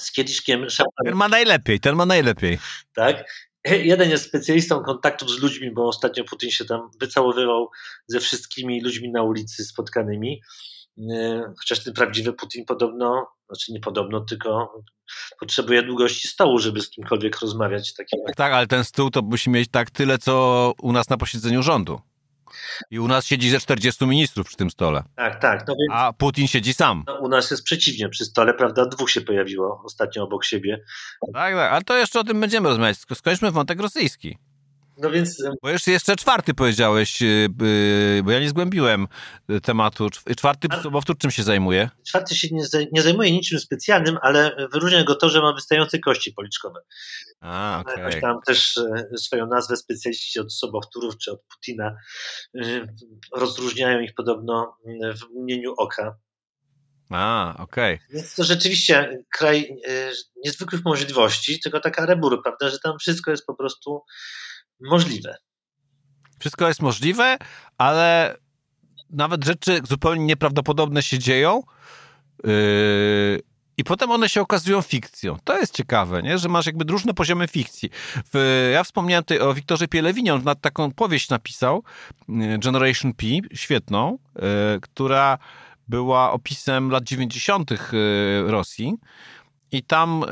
z 0.00 0.12
kieliszkiem 0.12 0.70
szampana 0.70 1.04
Ten 1.04 1.14
ma 1.14 1.28
najlepiej, 1.28 1.80
ten 1.80 1.94
ma 1.94 2.06
najlepiej. 2.06 2.58
tak? 2.94 3.24
Jeden 3.92 4.10
jest 4.10 4.24
specjalistą 4.24 4.82
kontaktów 4.82 5.30
z 5.30 5.38
ludźmi, 5.38 5.70
bo 5.70 5.88
ostatnio 5.88 6.24
Putin 6.24 6.50
się 6.50 6.64
tam 6.64 6.90
wycałowywał 7.00 7.70
ze 8.06 8.20
wszystkimi 8.20 8.82
ludźmi 8.82 9.10
na 9.10 9.22
ulicy 9.22 9.64
spotkanymi. 9.64 10.40
E, 11.12 11.52
Chociaż 11.58 11.84
ten 11.84 11.94
prawdziwy 11.94 12.32
Putin 12.32 12.64
podobno, 12.64 13.26
znaczy 13.46 13.72
nie 13.72 13.80
podobno, 13.80 14.20
tylko 14.20 14.82
potrzebuje 15.40 15.82
długości 15.82 16.28
stołu, 16.28 16.58
żeby 16.58 16.80
z 16.80 16.90
kimkolwiek 16.90 17.40
rozmawiać. 17.40 17.94
Takim, 17.94 18.20
Tak, 18.26 18.36
tak, 18.36 18.52
ale 18.52 18.66
ten 18.66 18.84
stół 18.84 19.10
to 19.10 19.22
musi 19.22 19.50
mieć 19.50 19.70
tak 19.70 19.90
tyle, 19.90 20.18
co 20.18 20.72
u 20.82 20.92
nas 20.92 21.08
na 21.08 21.16
posiedzeniu 21.16 21.62
rządu. 21.62 22.00
I 22.90 22.98
u 22.98 23.08
nas 23.08 23.26
siedzi 23.26 23.50
ze 23.50 23.60
40 23.60 24.06
ministrów 24.06 24.46
przy 24.46 24.56
tym 24.56 24.70
stole. 24.70 25.02
tak, 25.16 25.40
tak. 25.40 25.64
No 25.68 25.74
więc 25.74 25.92
A 25.92 26.12
Putin 26.12 26.48
siedzi 26.48 26.74
sam. 26.74 27.04
no, 27.06 27.18
u 27.20 27.28
nas 27.28 27.50
jest 27.50 27.62
przeciwnie. 27.62 28.08
Przy 28.08 28.24
stole, 28.24 28.54
prawda, 28.54 28.86
dwóch 28.86 29.10
się 29.10 29.20
pojawiło 29.20 29.82
ostatnio 29.84 30.22
obok 30.24 30.44
siebie. 30.44 30.80
Tak, 31.34 31.54
tak, 31.54 31.72
ale 31.72 31.82
to 31.82 31.96
jeszcze 31.96 32.20
o 32.20 32.24
tym 32.24 32.40
będziemy 32.40 32.68
rozmawiać. 32.68 32.96
Sko- 32.98 33.14
Skończmy 33.14 33.50
wątek 33.50 33.80
rosyjski. 33.80 34.38
No 34.98 35.10
więc 35.10 35.42
Bo 35.62 35.70
jeszcze, 35.70 35.90
jeszcze 35.90 36.16
czwarty 36.16 36.54
powiedziałeś, 36.54 37.20
yy, 37.20 37.48
yy, 37.60 38.22
bo 38.22 38.30
ja 38.30 38.40
nie 38.40 38.48
zgłębiłem 38.48 39.08
y, 39.50 39.60
tematu. 39.60 40.06
Czw- 40.06 40.36
Czwarty 40.36 40.68
sobowtór 40.82 41.18
czym 41.18 41.30
się 41.30 41.42
zajmuje? 41.42 41.90
czwarty 42.08 42.34
się 42.34 42.48
nie, 42.52 42.64
nie 42.92 43.02
zajmuje 43.02 43.32
niczym 43.32 43.58
specjalnym, 43.58 44.18
ale 44.22 44.68
wyróżnia 44.72 45.04
go 45.04 45.14
to, 45.14 45.28
że 45.28 45.42
ma 45.42 45.52
wystające 45.52 45.98
kości 45.98 46.32
policzkowe. 46.32 46.80
A. 47.40 47.84
Jakoś 47.96 48.20
tam 48.20 48.38
też 48.46 48.76
e, 48.76 49.18
swoją 49.18 49.46
nazwę 49.46 49.76
specjaliści 49.76 50.40
od 50.40 50.54
sobowtórów 50.54 51.18
czy 51.18 51.32
od 51.32 51.40
Putina 51.42 51.96
rozróżniają 53.36 54.00
ich 54.00 54.14
podobno 54.14 54.76
w 55.20 55.40
mgnieniu 55.40 55.74
oka. 55.78 56.16
A, 57.10 57.54
okej. 57.58 57.98
Więc 58.10 58.34
to 58.34 58.44
rzeczywiście 58.44 59.24
kraj 59.36 59.76
niezwykłych 60.44 60.84
możliwości, 60.84 61.60
tylko 61.60 61.80
taka 61.80 62.06
rebura, 62.06 62.36
prawda, 62.42 62.68
że 62.68 62.78
tam 62.78 62.98
wszystko 62.98 63.30
jest 63.30 63.46
po 63.46 63.54
prostu 63.54 64.02
możliwe. 64.80 65.36
Wszystko 66.38 66.68
jest 66.68 66.82
możliwe, 66.82 67.38
ale 67.78 68.36
nawet 69.10 69.44
rzeczy 69.44 69.80
zupełnie 69.88 70.24
nieprawdopodobne 70.24 71.02
się 71.02 71.18
dzieją. 71.18 71.62
Yy, 72.44 73.42
I 73.76 73.84
potem 73.84 74.10
one 74.10 74.28
się 74.28 74.40
okazują 74.40 74.82
fikcją. 74.82 75.36
To 75.44 75.58
jest 75.58 75.74
ciekawe, 75.74 76.22
nie? 76.22 76.38
że 76.38 76.48
masz 76.48 76.66
jakby 76.66 76.92
różne 76.92 77.14
poziomy 77.14 77.48
fikcji. 77.48 77.90
W, 78.34 78.70
ja 78.72 78.84
wspomniałem 78.84 79.24
tutaj 79.24 79.40
o 79.40 79.54
Wiktorze 79.54 79.88
Pielewinie, 79.88 80.34
on 80.34 80.42
taką 80.60 80.92
powieść 80.92 81.28
napisał, 81.28 81.82
yy, 82.28 82.58
Generation 82.58 83.12
P, 83.14 83.26
świetną, 83.54 84.18
yy, 84.34 84.42
która 84.80 85.38
była 85.88 86.32
opisem 86.32 86.90
lat 86.90 87.04
90. 87.04 87.70
yy, 87.70 87.78
Rosji. 88.46 88.94
I 89.72 89.82
tam 89.82 90.22
e, 90.22 90.26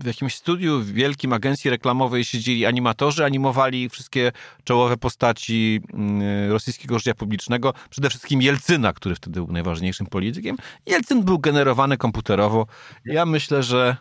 w 0.00 0.06
jakimś 0.06 0.34
studiu 0.34 0.80
w 0.80 0.86
wielkim 0.86 1.32
agencji 1.32 1.70
reklamowej 1.70 2.24
siedzieli 2.24 2.66
animatorzy, 2.66 3.24
animowali 3.24 3.88
wszystkie 3.88 4.32
czołowe 4.64 4.96
postaci 4.96 5.80
mm, 5.92 6.50
rosyjskiego 6.50 6.98
życia 6.98 7.14
publicznego, 7.14 7.74
przede 7.90 8.10
wszystkim 8.10 8.42
Jelcyna, 8.42 8.92
który 8.92 9.14
wtedy 9.14 9.40
był 9.40 9.52
najważniejszym 9.52 10.06
politykiem. 10.06 10.56
Jelcyn 10.86 11.22
był 11.22 11.38
generowany 11.38 11.96
komputerowo. 11.96 12.66
Ja 13.04 13.26
myślę, 13.26 13.62
że 13.62 13.96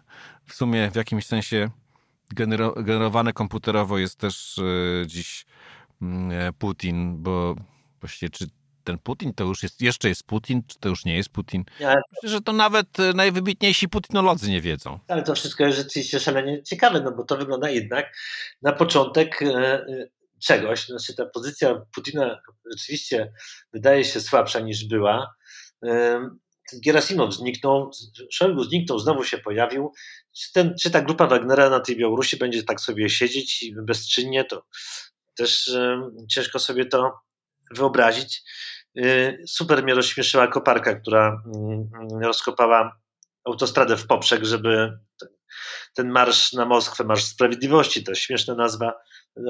w 0.45 0.53
sumie 0.53 0.91
w 0.91 0.95
jakimś 0.95 1.25
sensie 1.25 1.69
genero, 2.29 2.71
generowane 2.71 3.33
komputerowo 3.33 3.97
jest 3.97 4.15
też 4.15 4.59
e, 4.59 5.07
dziś 5.07 5.45
mm, 6.01 6.31
e, 6.31 6.53
Putin, 6.53 7.23
bo 7.23 7.55
właściwie 8.01 8.29
czy 8.29 8.47
ten 8.89 8.97
Putin 8.97 9.33
to 9.33 9.43
już 9.43 9.63
jest, 9.63 9.81
jeszcze 9.81 10.09
jest 10.09 10.23
Putin, 10.23 10.63
czy 10.67 10.79
to 10.79 10.89
już 10.89 11.05
nie 11.05 11.15
jest 11.15 11.29
Putin? 11.29 11.63
Ja, 11.79 11.95
Myślę, 12.11 12.29
że 12.29 12.41
to 12.41 12.53
nawet 12.53 12.99
e, 12.99 13.13
najwybitniejsi 13.13 13.89
putinolodzy 13.89 14.51
nie 14.51 14.61
wiedzą. 14.61 14.99
ale 15.07 15.23
to 15.23 15.35
wszystko 15.35 15.63
jest 15.65 15.77
rzeczywiście 15.77 16.19
szalenie 16.19 16.63
ciekawe, 16.63 17.01
no 17.01 17.11
bo 17.11 17.23
to 17.23 17.37
wygląda 17.37 17.69
jednak 17.69 18.17
na 18.61 18.71
początek 18.71 19.41
e, 19.41 19.47
e, 19.47 20.07
czegoś. 20.39 20.85
Znaczy 20.85 21.15
ta 21.15 21.25
pozycja 21.25 21.81
Putina 21.95 22.41
rzeczywiście 22.71 23.31
wydaje 23.73 24.05
się 24.05 24.21
słabsza 24.21 24.59
niż 24.59 24.85
była. 24.85 25.33
Gerasimow 26.85 27.35
zniknął, 27.35 27.91
Szojgu 28.31 28.63
zniknął, 28.63 28.99
znowu 28.99 29.23
się 29.23 29.37
pojawił. 29.37 29.91
Czy, 30.37 30.53
ten, 30.53 30.75
czy 30.81 30.91
ta 30.91 31.01
grupa 31.01 31.27
Wagnera 31.27 31.69
na 31.69 31.79
tej 31.79 31.97
Białorusi 31.97 32.37
będzie 32.37 32.63
tak 32.63 32.81
sobie 32.81 33.09
siedzieć 33.09 33.63
i 33.63 33.75
bezczynnie, 33.75 34.45
to 34.45 34.65
też 35.35 35.71
ciężko 36.29 36.59
sobie 36.59 36.85
to 36.85 37.13
wyobrazić. 37.71 38.43
E, 39.03 39.37
Super 39.47 39.83
mnie 39.83 39.93
rozśmieszyła 39.93 40.47
koparka, 40.47 40.95
która 40.95 41.43
mm, 41.55 41.89
rozkopała 42.23 42.99
autostradę 43.43 43.97
w 43.97 44.07
poprzek, 44.07 44.45
żeby 44.45 44.99
ten, 45.95 46.09
marsz 46.09 46.53
na 46.53 46.65
Moskwę, 46.65 47.03
Marsz 47.03 47.23
Sprawiedliwości, 47.23 48.03
to 48.03 48.15
śmieszna 48.15 48.55
nazwa, 48.55 48.93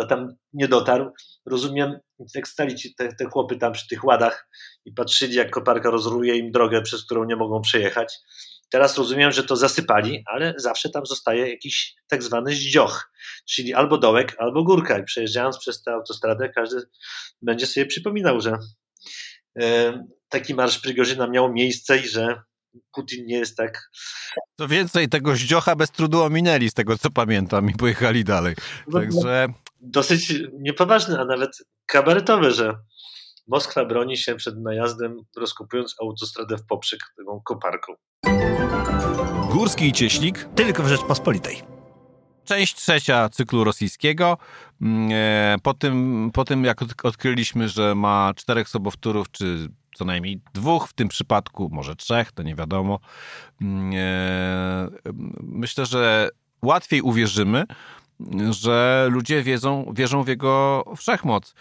tam 0.10 0.36
nie 0.53 0.68
dotarł. 0.68 1.12
Rozumiem, 1.46 2.00
jak 2.36 2.48
stali 2.48 2.75
ci 2.75 2.96
te, 2.96 3.13
te 3.13 3.25
chłopy 3.25 3.58
tam 3.58 3.74
przy 3.74 3.88
tych 3.88 4.03
ładach 4.03 4.48
i 4.86 4.94
patrzyli, 4.94 5.36
jak 5.36 5.50
koparka 5.50 5.89
rozruje 5.89 6.38
im 6.38 6.51
drogę, 6.51 6.82
przez 6.82 7.06
którą 7.06 7.24
nie 7.24 7.36
mogą 7.36 7.62
przejechać. 7.62 8.18
Teraz 8.72 8.98
rozumiem, 8.98 9.32
że 9.32 9.44
to 9.44 9.56
zasypali, 9.56 10.24
ale 10.25 10.53
zawsze 10.58 10.89
tam 10.89 11.06
zostaje 11.06 11.50
jakiś 11.50 11.96
tak 12.08 12.24
zwany 12.24 12.56
zdzioch, 12.56 13.12
czyli 13.50 13.74
albo 13.74 13.98
dołek, 13.98 14.36
albo 14.39 14.63
górka. 14.63 15.00
I 15.00 15.03
przejeżdżając 15.03 15.60
przez 15.60 15.84
tę 15.84 15.91
autostradę, 15.91 16.50
każdy 16.50 16.82
będzie 17.41 17.68
sobie 17.68 17.86
przypominał, 17.86 18.41
że 18.41 18.58
taki 20.29 20.56
marsz 20.56 20.79
Prigorzyna 20.79 21.27
miał 21.27 21.53
miejsce 21.53 21.98
i 21.98 22.08
że 22.08 22.41
Putin 22.94 23.25
nie 23.25 23.38
jest 23.38 23.58
tak. 23.58 23.89
Co 24.60 24.68
więcej, 24.68 25.10
tego 25.10 25.36
zdziocha 25.36 25.75
bez 25.75 25.91
trudu 25.91 26.24
ominęli, 26.24 26.70
z 26.70 26.74
tego 26.74 26.98
co 26.98 27.10
pamiętam, 27.10 27.70
i 27.70 27.74
pojechali 27.74 28.24
dalej. 28.24 28.56
Także 28.94 29.48
Dosyć 29.82 30.34
niepoważne, 30.60 31.20
a 31.20 31.25
nawet 31.25 31.50
kabaretowe, 31.86 32.51
że 32.51 32.75
Moskwa 33.48 33.86
broni 33.86 34.18
się 34.18 34.36
przed 34.36 34.62
najazdem, 34.62 35.18
rozkopując 35.38 35.96
autostradę 36.01 36.58
w 36.58 36.65
poprzek 36.65 37.00
taką 37.18 37.41
koparką. 37.46 37.94
Górski 39.51 39.88
i 39.88 39.94
Cieślik 39.94 40.50
tylko 40.56 40.84
w 40.84 40.88
Rzeczpospolitej. 40.88 41.79
Część 42.50 42.75
trzecia 42.75 43.29
cyklu 43.29 43.63
rosyjskiego. 43.63 44.38
Mm, 44.82 45.10
e, 45.12 45.56
po 45.63 45.74
tym, 45.74 46.29
po 46.34 46.46
tym 46.46 46.63
jak 46.63 46.82
odkryliśmy, 47.03 47.70
że 47.70 47.96
ma 47.96 48.34
czterech 48.36 48.70
sobowtórów, 48.70 49.32
czy 49.32 49.68
co 49.96 50.06
najmniej 50.06 50.41
dwóch, 50.53 50.88
w 50.88 50.94
tym 50.94 51.08
przypadku 51.08 51.70
może 51.72 51.96
trzech, 51.96 52.32
to 52.32 52.44
nie 52.44 52.56
wiadomo. 52.56 53.00
Mm, 53.62 53.91
e, 53.96 54.89
myślę, 55.41 55.86
że 55.86 56.29
łatwiej 56.62 57.01
uwierzymy, 57.01 57.63
że 58.50 59.08
ludzie 59.12 59.44
wiedzą, 59.44 59.94
wierzą 59.96 60.24
w 60.24 60.28
jego 60.28 60.84
wszechmoc. 60.98 61.54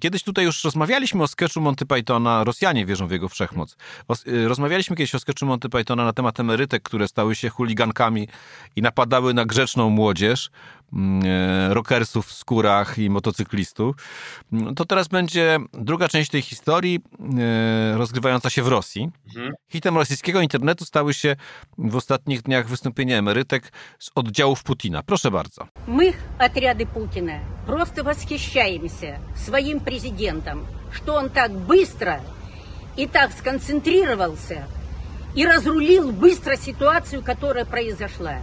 Kiedyś 0.00 0.22
tutaj 0.22 0.44
już 0.44 0.64
rozmawialiśmy 0.64 1.22
o 1.22 1.28
sketchu 1.28 1.60
Monty 1.60 1.86
Pythona, 1.86 2.44
Rosjanie 2.44 2.86
wierzą 2.86 3.06
w 3.06 3.10
jego 3.10 3.28
wszechmoc. 3.28 3.76
Y, 4.28 4.48
rozmawialiśmy 4.48 4.96
kiedyś 4.96 5.14
o 5.14 5.18
sketchu 5.18 5.46
Monty 5.46 5.68
Pythona 5.68 6.04
na 6.04 6.12
temat 6.12 6.40
emerytek, 6.40 6.82
które 6.82 7.08
stały 7.08 7.34
się 7.34 7.48
chuligankami 7.48 8.28
i 8.76 8.82
napadały 8.82 9.34
na 9.34 9.44
grzeczną 9.44 9.90
młodzież. 9.90 10.50
Mm, 10.93 11.21
e, 11.25 11.73
rockersów 11.73 12.27
w 12.27 12.33
skórach 12.33 12.97
i 12.97 13.09
motocyklistów. 13.09 13.95
Mm, 14.53 14.75
to 14.75 14.85
teraz 14.85 15.07
będzie 15.07 15.59
druga 15.73 16.07
część 16.07 16.31
tej 16.31 16.41
historii 16.41 16.99
e, 17.39 17.97
rozgrywająca 17.97 18.49
się 18.49 18.63
w 18.63 18.67
Rosji. 18.67 19.11
Mhm. 19.27 19.53
Hitem 19.69 19.97
rosyjskiego 19.97 20.41
internetu 20.41 20.85
stały 20.85 21.13
się 21.13 21.35
w 21.77 21.95
ostatnich 21.95 22.41
dniach 22.41 22.67
wystąpienia 22.67 23.17
emerytek 23.17 23.71
z 23.99 24.11
oddziałów 24.15 24.63
Putina. 24.63 25.03
Proszę 25.03 25.31
bardzo. 25.31 25.67
My, 25.87 26.13
отряды 26.39 26.85
Путина, 26.85 27.39
просто 27.65 28.03
восхищаемся 28.03 29.19
своим 29.35 29.79
президентом, 29.79 30.65
что 30.91 31.15
он 31.15 31.29
так 31.29 31.51
быстро 31.51 32.19
и 32.97 33.07
так 33.07 33.31
сконцентрировался 33.33 34.67
и 35.35 35.45
разрулил 35.45 36.11
быстро 36.11 36.55
ситуацию, 36.55 37.21
которая 37.21 37.65
произошла. 37.65 38.37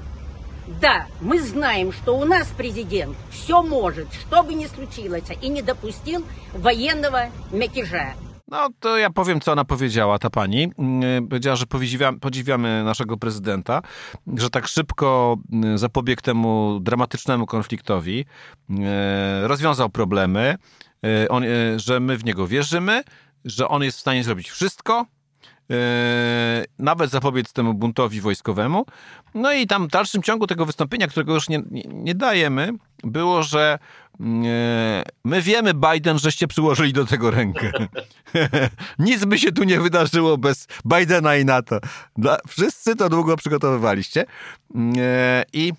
Да, 0.81 1.07
мы 1.21 1.41
знаем, 1.41 1.93
что 1.93 2.17
у 2.17 2.25
нас 2.25 2.49
президент 2.57 3.17
все 3.31 3.63
может, 3.63 4.09
что 4.15 4.43
бы 4.43 4.55
ни 4.55 4.67
случилось, 4.67 5.25
и 5.41 5.49
не 5.49 5.63
допустил 5.63 6.25
военного 6.55 7.31
мятежа. 7.51 8.15
No 8.49 8.69
to 8.81 8.99
ja 8.99 9.11
powiem, 9.11 9.41
co 9.41 9.53
ona 9.53 9.65
powiedziała, 9.65 10.19
ta 10.19 10.31
pani. 10.31 10.73
Mm, 10.79 11.29
powiedziała, 11.29 11.57
że 11.57 11.67
podziwiamy, 11.67 12.21
podziwiamy 12.21 12.85
naszego 12.85 13.17
prezydenta, 13.17 13.83
że 14.37 14.51
tak 14.51 14.69
szybko 14.69 15.37
mm, 15.53 15.79
zapobiegł 15.79 16.23
temu 16.23 16.79
dramatycznemu 16.81 17.47
konfliktowi, 17.47 18.25
mm, 18.71 18.87
rozwiązał 19.45 19.91
problemy, 19.91 20.57
on, 21.29 21.45
że 21.77 22.01
my 22.01 22.17
w 22.17 22.25
niego 22.25 22.47
wierzymy, 22.47 23.03
że 23.45 23.69
on 23.69 23.83
jest 23.83 23.99
w 23.99 24.01
stanie 24.01 24.25
zrobić 24.25 24.51
wszystko, 24.51 25.07
E, 25.07 25.16
nawet 26.80 27.12
zapobiec 27.12 27.54
temu 27.54 27.74
buntowi 27.74 28.22
wojskowemu. 28.22 28.86
No 29.34 29.54
i 29.54 29.68
tam 29.68 29.88
w 29.88 29.92
dalszym 29.92 30.24
ciągu 30.24 30.48
tego 30.48 30.66
wystąpienia, 30.66 31.08
którego 31.08 31.34
już 31.34 31.50
nie, 31.50 31.64
nie, 31.72 31.84
nie 31.84 32.16
dajemy, 32.16 32.74
było, 33.04 33.44
że 33.44 33.80
e, 34.20 35.04
my 35.24 35.42
wiemy, 35.42 35.74
Biden, 35.74 36.20
żeście 36.20 36.48
przyłożyli 36.48 36.94
do 36.94 37.06
tego 37.06 37.32
rękę. 37.32 37.72
Nic 39.00 39.26
by 39.26 39.40
się 39.40 39.52
tu 39.52 39.64
nie 39.64 39.80
wydarzyło 39.80 40.38
bez 40.38 40.68
Bidena 40.86 41.36
i 41.36 41.46
NATO. 41.46 41.80
Wszyscy 42.48 42.96
to 42.96 43.10
długo 43.10 43.38
przygotowywaliście. 43.38 44.26
E, 44.98 45.46
I 45.54 45.74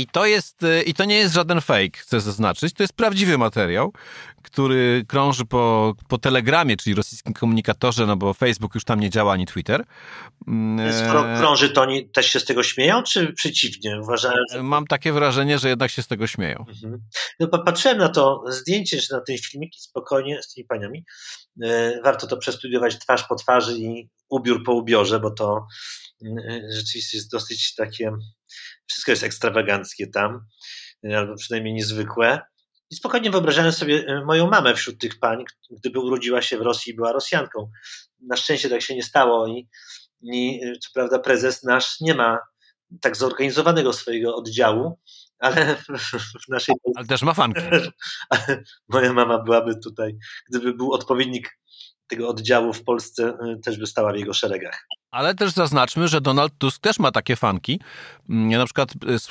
i 0.00 0.06
to 0.06 0.26
jest, 0.26 0.60
i 0.86 0.94
to 0.94 1.04
nie 1.04 1.16
jest 1.16 1.34
żaden 1.34 1.60
fake, 1.60 1.98
chcę 1.98 2.20
zaznaczyć. 2.20 2.74
To 2.74 2.82
jest 2.82 2.92
prawdziwy 2.92 3.38
materiał, 3.38 3.92
który 4.42 5.04
krąży 5.08 5.44
po, 5.44 5.94
po 6.08 6.18
Telegramie, 6.18 6.76
czyli 6.76 6.94
rosyjskim 6.94 7.34
komunikatorze, 7.34 8.06
no 8.06 8.16
bo 8.16 8.34
Facebook 8.34 8.74
już 8.74 8.84
tam 8.84 9.00
nie 9.00 9.10
działa, 9.10 9.32
ani 9.32 9.46
Twitter. 9.46 9.84
Mm, 10.48 10.88
e, 10.88 11.38
krąży, 11.38 11.70
to 11.70 11.82
oni 11.82 12.10
też 12.10 12.32
się 12.32 12.40
z 12.40 12.44
tego 12.44 12.62
śmieją, 12.62 13.02
czy 13.02 13.32
przeciwnie? 13.32 14.00
Uważają, 14.02 14.36
że... 14.52 14.62
Mam 14.62 14.86
takie 14.86 15.12
wrażenie, 15.12 15.58
że 15.58 15.68
jednak 15.68 15.90
się 15.90 16.02
z 16.02 16.06
tego 16.06 16.26
śmieją. 16.26 16.64
Mhm. 16.68 17.02
No, 17.40 17.48
patrzyłem 17.48 17.98
na 17.98 18.08
to 18.08 18.42
zdjęcie, 18.48 18.98
czy 19.00 19.12
na 19.12 19.20
ten 19.20 19.36
filmik 19.38 19.76
i 19.76 19.80
spokojnie 19.80 20.42
z 20.42 20.54
tymi 20.54 20.66
paniami. 20.66 21.04
E, 21.62 22.00
warto 22.04 22.26
to 22.26 22.36
przestudiować 22.36 22.98
twarz 22.98 23.24
po 23.24 23.34
twarzy 23.34 23.78
i 23.78 24.10
ubiór 24.30 24.64
po 24.64 24.72
ubiorze, 24.72 25.20
bo 25.20 25.30
to 25.30 25.66
mm, 26.24 26.62
rzeczywiście 26.72 27.16
jest 27.16 27.30
dosyć 27.30 27.74
takie, 27.74 28.12
wszystko 28.86 29.12
jest 29.12 29.22
ekstrawaganckie 29.22 30.06
tam, 30.06 30.46
albo 31.16 31.36
przynajmniej 31.36 31.74
niezwykłe. 31.74 32.40
I 32.90 32.94
spokojnie 32.94 33.30
wyobrażałem 33.30 33.72
sobie 33.72 34.04
e, 34.06 34.24
moją 34.24 34.50
mamę 34.50 34.74
wśród 34.74 34.98
tych 34.98 35.18
pań, 35.18 35.44
gdyby 35.70 36.00
urodziła 36.00 36.42
się 36.42 36.58
w 36.58 36.60
Rosji 36.60 36.92
i 36.92 36.96
była 36.96 37.12
Rosjanką. 37.12 37.70
Na 38.20 38.36
szczęście 38.36 38.68
tak 38.68 38.82
się 38.82 38.94
nie 38.94 39.02
stało 39.02 39.48
i, 39.48 39.68
i 40.22 40.60
e, 40.64 40.72
co 40.78 40.90
prawda 40.94 41.18
prezes 41.18 41.62
nasz 41.62 42.00
nie 42.00 42.14
ma 42.14 42.38
tak 43.00 43.16
zorganizowanego 43.16 43.92
swojego 43.92 44.36
oddziału, 44.36 44.98
ale 45.38 45.76
w 46.44 46.48
naszej... 46.48 46.74
Ale 46.96 47.06
też 47.06 47.22
ma 47.22 47.34
fankę. 47.34 47.70
Moja 48.88 49.12
mama 49.12 49.38
byłaby 49.38 49.80
tutaj, 49.84 50.16
gdyby 50.48 50.74
był 50.74 50.92
odpowiednik 50.92 51.58
tego 52.06 52.28
oddziału 52.28 52.72
w 52.72 52.84
Polsce, 52.84 53.24
e, 53.24 53.56
też 53.64 53.78
by 53.78 53.86
stała 53.86 54.12
w 54.12 54.16
jego 54.16 54.34
szeregach. 54.34 54.86
Ale 55.10 55.34
też 55.34 55.52
zaznaczmy, 55.52 56.08
że 56.08 56.20
Donald 56.20 56.52
Tusk 56.58 56.82
też 56.82 56.98
ma 56.98 57.12
takie 57.12 57.36
fanki. 57.36 57.80
Mm, 58.28 58.48
na 58.58 58.64
przykład 58.64 58.90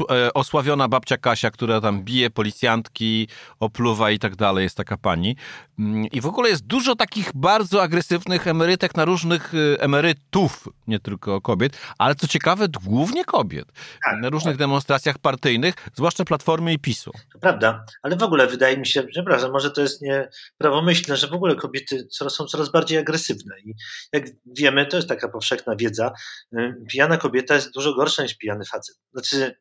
e, 0.10 0.16
e, 0.16 0.34
osławiona 0.34 0.88
babcia 0.88 1.18
Kasia, 1.18 1.52
która 1.52 1.82
tam 1.82 2.04
bije 2.04 2.30
policjantki, 2.30 3.28
opluwa 3.60 4.12
i 4.12 4.20
tak 4.20 4.36
dalej, 4.36 4.64
jest 4.64 4.78
taka 4.78 4.98
pani. 4.98 5.36
Mm, 5.80 6.06
I 6.06 6.22
w 6.22 6.26
ogóle 6.26 6.50
jest 6.50 6.66
dużo 6.66 6.96
takich 6.96 7.32
bardzo 7.36 7.82
agresywnych 7.82 8.48
emerytek 8.48 8.96
na 8.96 9.06
różnych 9.06 9.54
e, 9.54 9.82
emerytów, 9.82 10.70
nie 10.88 11.00
tylko 11.00 11.42
kobiet, 11.42 11.78
ale 11.98 12.16
co 12.16 12.28
ciekawe, 12.28 12.68
głównie 12.84 13.26
kobiet. 13.26 13.68
Tak, 14.06 14.22
na 14.22 14.30
różnych 14.30 14.54
tak. 14.54 14.60
demonstracjach 14.60 15.18
partyjnych, 15.18 15.76
zwłaszcza 15.96 16.26
Platformy 16.26 16.74
i 16.74 16.80
PiSu. 16.80 17.12
To 17.34 17.40
prawda, 17.40 17.86
ale 18.04 18.16
w 18.16 18.24
ogóle 18.24 18.48
wydaje 18.48 18.78
mi 18.78 18.88
się, 18.88 19.04
przepraszam, 19.04 19.52
może 19.52 19.72
to 19.72 19.82
jest 19.82 20.02
nieprawomyślne, 20.02 21.18
że 21.18 21.28
w 21.28 21.34
ogóle 21.34 21.56
kobiety 21.56 22.08
są 22.12 22.46
coraz 22.46 22.72
bardziej 22.72 22.98
agresywne. 22.98 23.56
I 23.66 23.76
jak 24.14 24.26
wiemy, 24.46 24.86
to 24.86 24.98
jest 24.98 25.10
taka 25.10 25.30
powszechna 25.30 25.69
wiedza, 25.76 26.12
y, 26.54 26.74
pijana 26.92 27.18
kobieta 27.18 27.56
jest 27.56 27.74
dużo 27.74 27.94
gorsza 27.94 28.24
niż 28.24 28.38
pijany 28.38 28.66
facet. 28.66 29.00
Znaczy, 29.14 29.56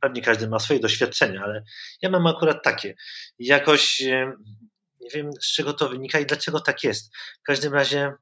pewnie 0.00 0.22
każdy 0.22 0.48
ma 0.48 0.58
swoje 0.58 0.80
doświadczenia, 0.80 1.42
ale 1.42 1.64
ja 2.02 2.10
mam 2.10 2.26
akurat 2.26 2.64
takie. 2.64 2.94
Jakoś 3.38 4.00
y, 4.00 4.32
nie 5.00 5.10
wiem, 5.14 5.30
z 5.40 5.52
czego 5.52 5.72
to 5.72 5.88
wynika 5.88 6.18
i 6.18 6.26
dlaczego 6.26 6.60
tak 6.60 6.84
jest. 6.84 7.16
W 7.16 7.42
każdym 7.42 7.74
razie 7.74 8.12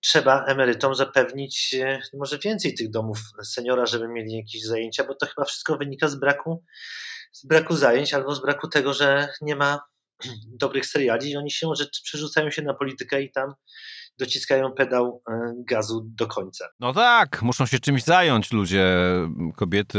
trzeba 0.00 0.44
emerytom 0.44 0.94
zapewnić 0.94 1.74
y, 1.74 2.00
może 2.18 2.38
więcej 2.38 2.74
tych 2.74 2.90
domów 2.90 3.18
seniora, 3.44 3.86
żeby 3.86 4.08
mieli 4.08 4.36
jakieś 4.36 4.62
zajęcia, 4.62 5.04
bo 5.04 5.14
to 5.14 5.26
chyba 5.26 5.44
wszystko 5.44 5.76
wynika 5.76 6.08
z 6.08 6.14
braku, 6.14 6.64
z 7.32 7.46
braku 7.46 7.76
zajęć 7.76 8.14
albo 8.14 8.34
z 8.34 8.42
braku 8.42 8.68
tego, 8.68 8.94
że 8.94 9.28
nie 9.40 9.56
ma 9.56 9.80
dobrych 10.60 10.86
seriali 10.86 11.30
i 11.30 11.36
oni 11.36 11.50
się 11.50 11.70
że 11.74 11.86
przerzucają 12.04 12.50
się 12.50 12.62
na 12.62 12.74
politykę 12.74 13.22
i 13.22 13.32
tam 13.32 13.54
dociskają 14.18 14.72
pedał 14.72 15.22
e, 15.30 15.52
gazu 15.56 16.06
do 16.06 16.26
końca. 16.26 16.68
No 16.80 16.92
tak, 16.92 17.42
muszą 17.42 17.66
się 17.66 17.78
czymś 17.78 18.02
zająć 18.02 18.52
ludzie. 18.52 18.86
Kobiety 19.56 19.98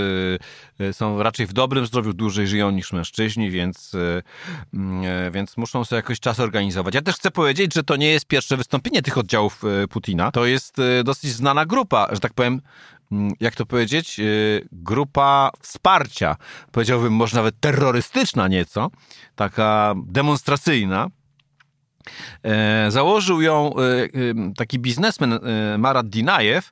e, 0.79 0.93
są 0.93 1.23
raczej 1.23 1.47
w 1.47 1.53
dobrym 1.53 1.85
zdrowiu, 1.85 2.13
dłużej 2.13 2.47
żyją 2.47 2.71
niż 2.71 2.93
mężczyźni, 2.93 3.51
więc, 3.51 3.95
e, 3.95 4.21
mm, 4.73 5.31
więc 5.31 5.57
muszą 5.57 5.85
sobie 5.85 5.97
jakoś 5.97 6.19
czas 6.19 6.39
organizować. 6.39 6.95
Ja 6.95 7.01
też 7.01 7.15
chcę 7.15 7.31
powiedzieć, 7.31 7.73
że 7.73 7.83
to 7.83 7.95
nie 7.95 8.11
jest 8.11 8.25
pierwsze 8.25 8.57
wystąpienie 8.57 9.01
tych 9.01 9.17
oddziałów 9.17 9.61
Putina. 9.89 10.31
To 10.31 10.45
jest 10.45 10.77
dosyć 11.03 11.31
znana 11.31 11.65
grupa, 11.65 12.07
że 12.11 12.19
tak 12.19 12.33
powiem, 12.33 12.61
mm, 13.11 13.33
jak 13.39 13.55
to 13.55 13.65
powiedzieć, 13.65 14.21
grupa 14.71 15.51
wsparcia, 15.61 16.35
powiedziałbym 16.71 17.13
może 17.13 17.37
nawet 17.37 17.59
terrorystyczna 17.59 18.47
nieco, 18.47 18.91
taka 19.35 19.95
demonstracyjna, 20.07 21.09
założył 22.89 23.41
ją 23.41 23.73
e, 23.75 24.03
e, 24.03 24.07
taki 24.57 24.79
biznesmen 24.79 25.39
Marat 25.77 26.09
Dinajew, 26.09 26.71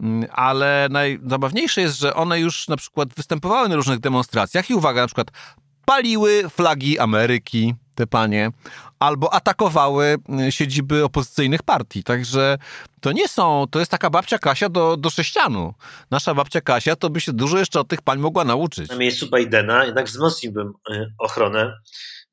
mm, 0.00 0.26
ale 0.32 0.88
najzabawniejsze 0.90 1.80
jest, 1.80 1.98
że 1.98 2.14
one 2.14 2.40
już 2.40 2.68
na 2.68 2.76
przykład 2.76 3.08
występowały 3.14 3.68
na 3.68 3.76
różnych 3.76 4.00
demonstracjach 4.00 4.70
i 4.70 4.74
uwaga, 4.74 5.00
na 5.00 5.06
przykład 5.06 5.30
paliły 5.84 6.48
flagi 6.48 6.98
Ameryki, 6.98 7.74
te 7.94 8.06
panie, 8.06 8.50
albo 8.98 9.34
atakowały 9.34 10.16
siedziby 10.50 11.04
opozycyjnych 11.04 11.62
partii. 11.62 12.04
Także 12.04 12.58
to 13.00 13.12
nie 13.12 13.28
są, 13.28 13.66
to 13.70 13.78
jest 13.78 13.90
taka 13.90 14.10
babcia 14.10 14.38
Kasia 14.38 14.68
do, 14.68 14.96
do 14.96 15.10
sześcianu. 15.10 15.74
Nasza 16.10 16.34
babcia 16.34 16.60
Kasia 16.60 16.96
to 16.96 17.10
by 17.10 17.20
się 17.20 17.32
dużo 17.32 17.58
jeszcze 17.58 17.80
od 17.80 17.88
tych 17.88 18.02
pań 18.02 18.18
mogła 18.18 18.44
nauczyć. 18.44 18.90
Na 18.90 18.96
miejscu 18.96 19.30
Bidena 19.36 19.84
jednak 19.84 20.06
wzmocniłbym 20.06 20.72
ochronę, 21.18 21.76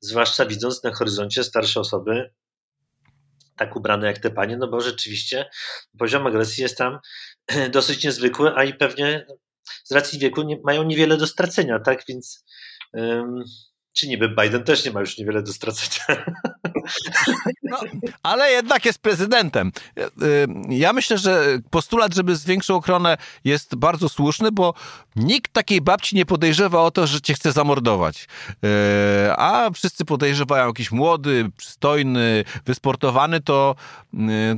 zwłaszcza 0.00 0.46
widząc 0.46 0.84
na 0.84 0.94
horyzoncie 0.94 1.44
starsze 1.44 1.80
osoby 1.80 2.30
tak 3.66 3.76
ubrane 3.76 4.06
jak 4.06 4.18
te 4.18 4.30
panie, 4.30 4.56
no 4.56 4.68
bo 4.68 4.80
rzeczywiście 4.80 5.50
poziom 5.98 6.26
agresji 6.26 6.62
jest 6.62 6.78
tam 6.78 6.98
dosyć 7.70 8.04
niezwykły, 8.04 8.52
a 8.56 8.64
i 8.64 8.74
pewnie 8.74 9.26
z 9.84 9.92
racji 9.92 10.18
wieku 10.18 10.42
nie, 10.42 10.56
mają 10.64 10.82
niewiele 10.82 11.16
do 11.16 11.26
stracenia, 11.26 11.80
tak? 11.80 12.04
Więc 12.08 12.44
czy 13.92 14.08
niby 14.08 14.28
Biden 14.28 14.64
też 14.64 14.84
nie 14.84 14.90
ma 14.90 15.00
już 15.00 15.18
niewiele 15.18 15.42
do 15.42 15.52
stracenia. 15.52 16.24
No, 17.62 17.80
ale 18.22 18.50
jednak 18.50 18.84
jest 18.84 18.98
prezydentem. 18.98 19.72
E, 19.98 20.02
ja 20.68 20.92
myślę, 20.92 21.18
że 21.18 21.58
postulat, 21.70 22.14
żeby 22.14 22.36
zwiększył 22.36 22.76
ochronę 22.76 23.16
jest 23.44 23.74
bardzo 23.74 24.08
słuszny, 24.08 24.52
bo 24.52 24.74
nikt 25.16 25.52
takiej 25.52 25.80
babci 25.80 26.16
nie 26.16 26.26
podejrzewa 26.26 26.80
o 26.80 26.90
to, 26.90 27.06
że 27.06 27.20
cię 27.20 27.34
chce 27.34 27.52
zamordować. 27.52 28.28
E, 28.64 29.34
a 29.36 29.70
wszyscy 29.70 30.04
podejrzewają 30.04 30.66
jakiś 30.66 30.92
młody, 30.92 31.50
przystojny, 31.56 32.44
wysportowany, 32.66 33.40
to, 33.40 33.74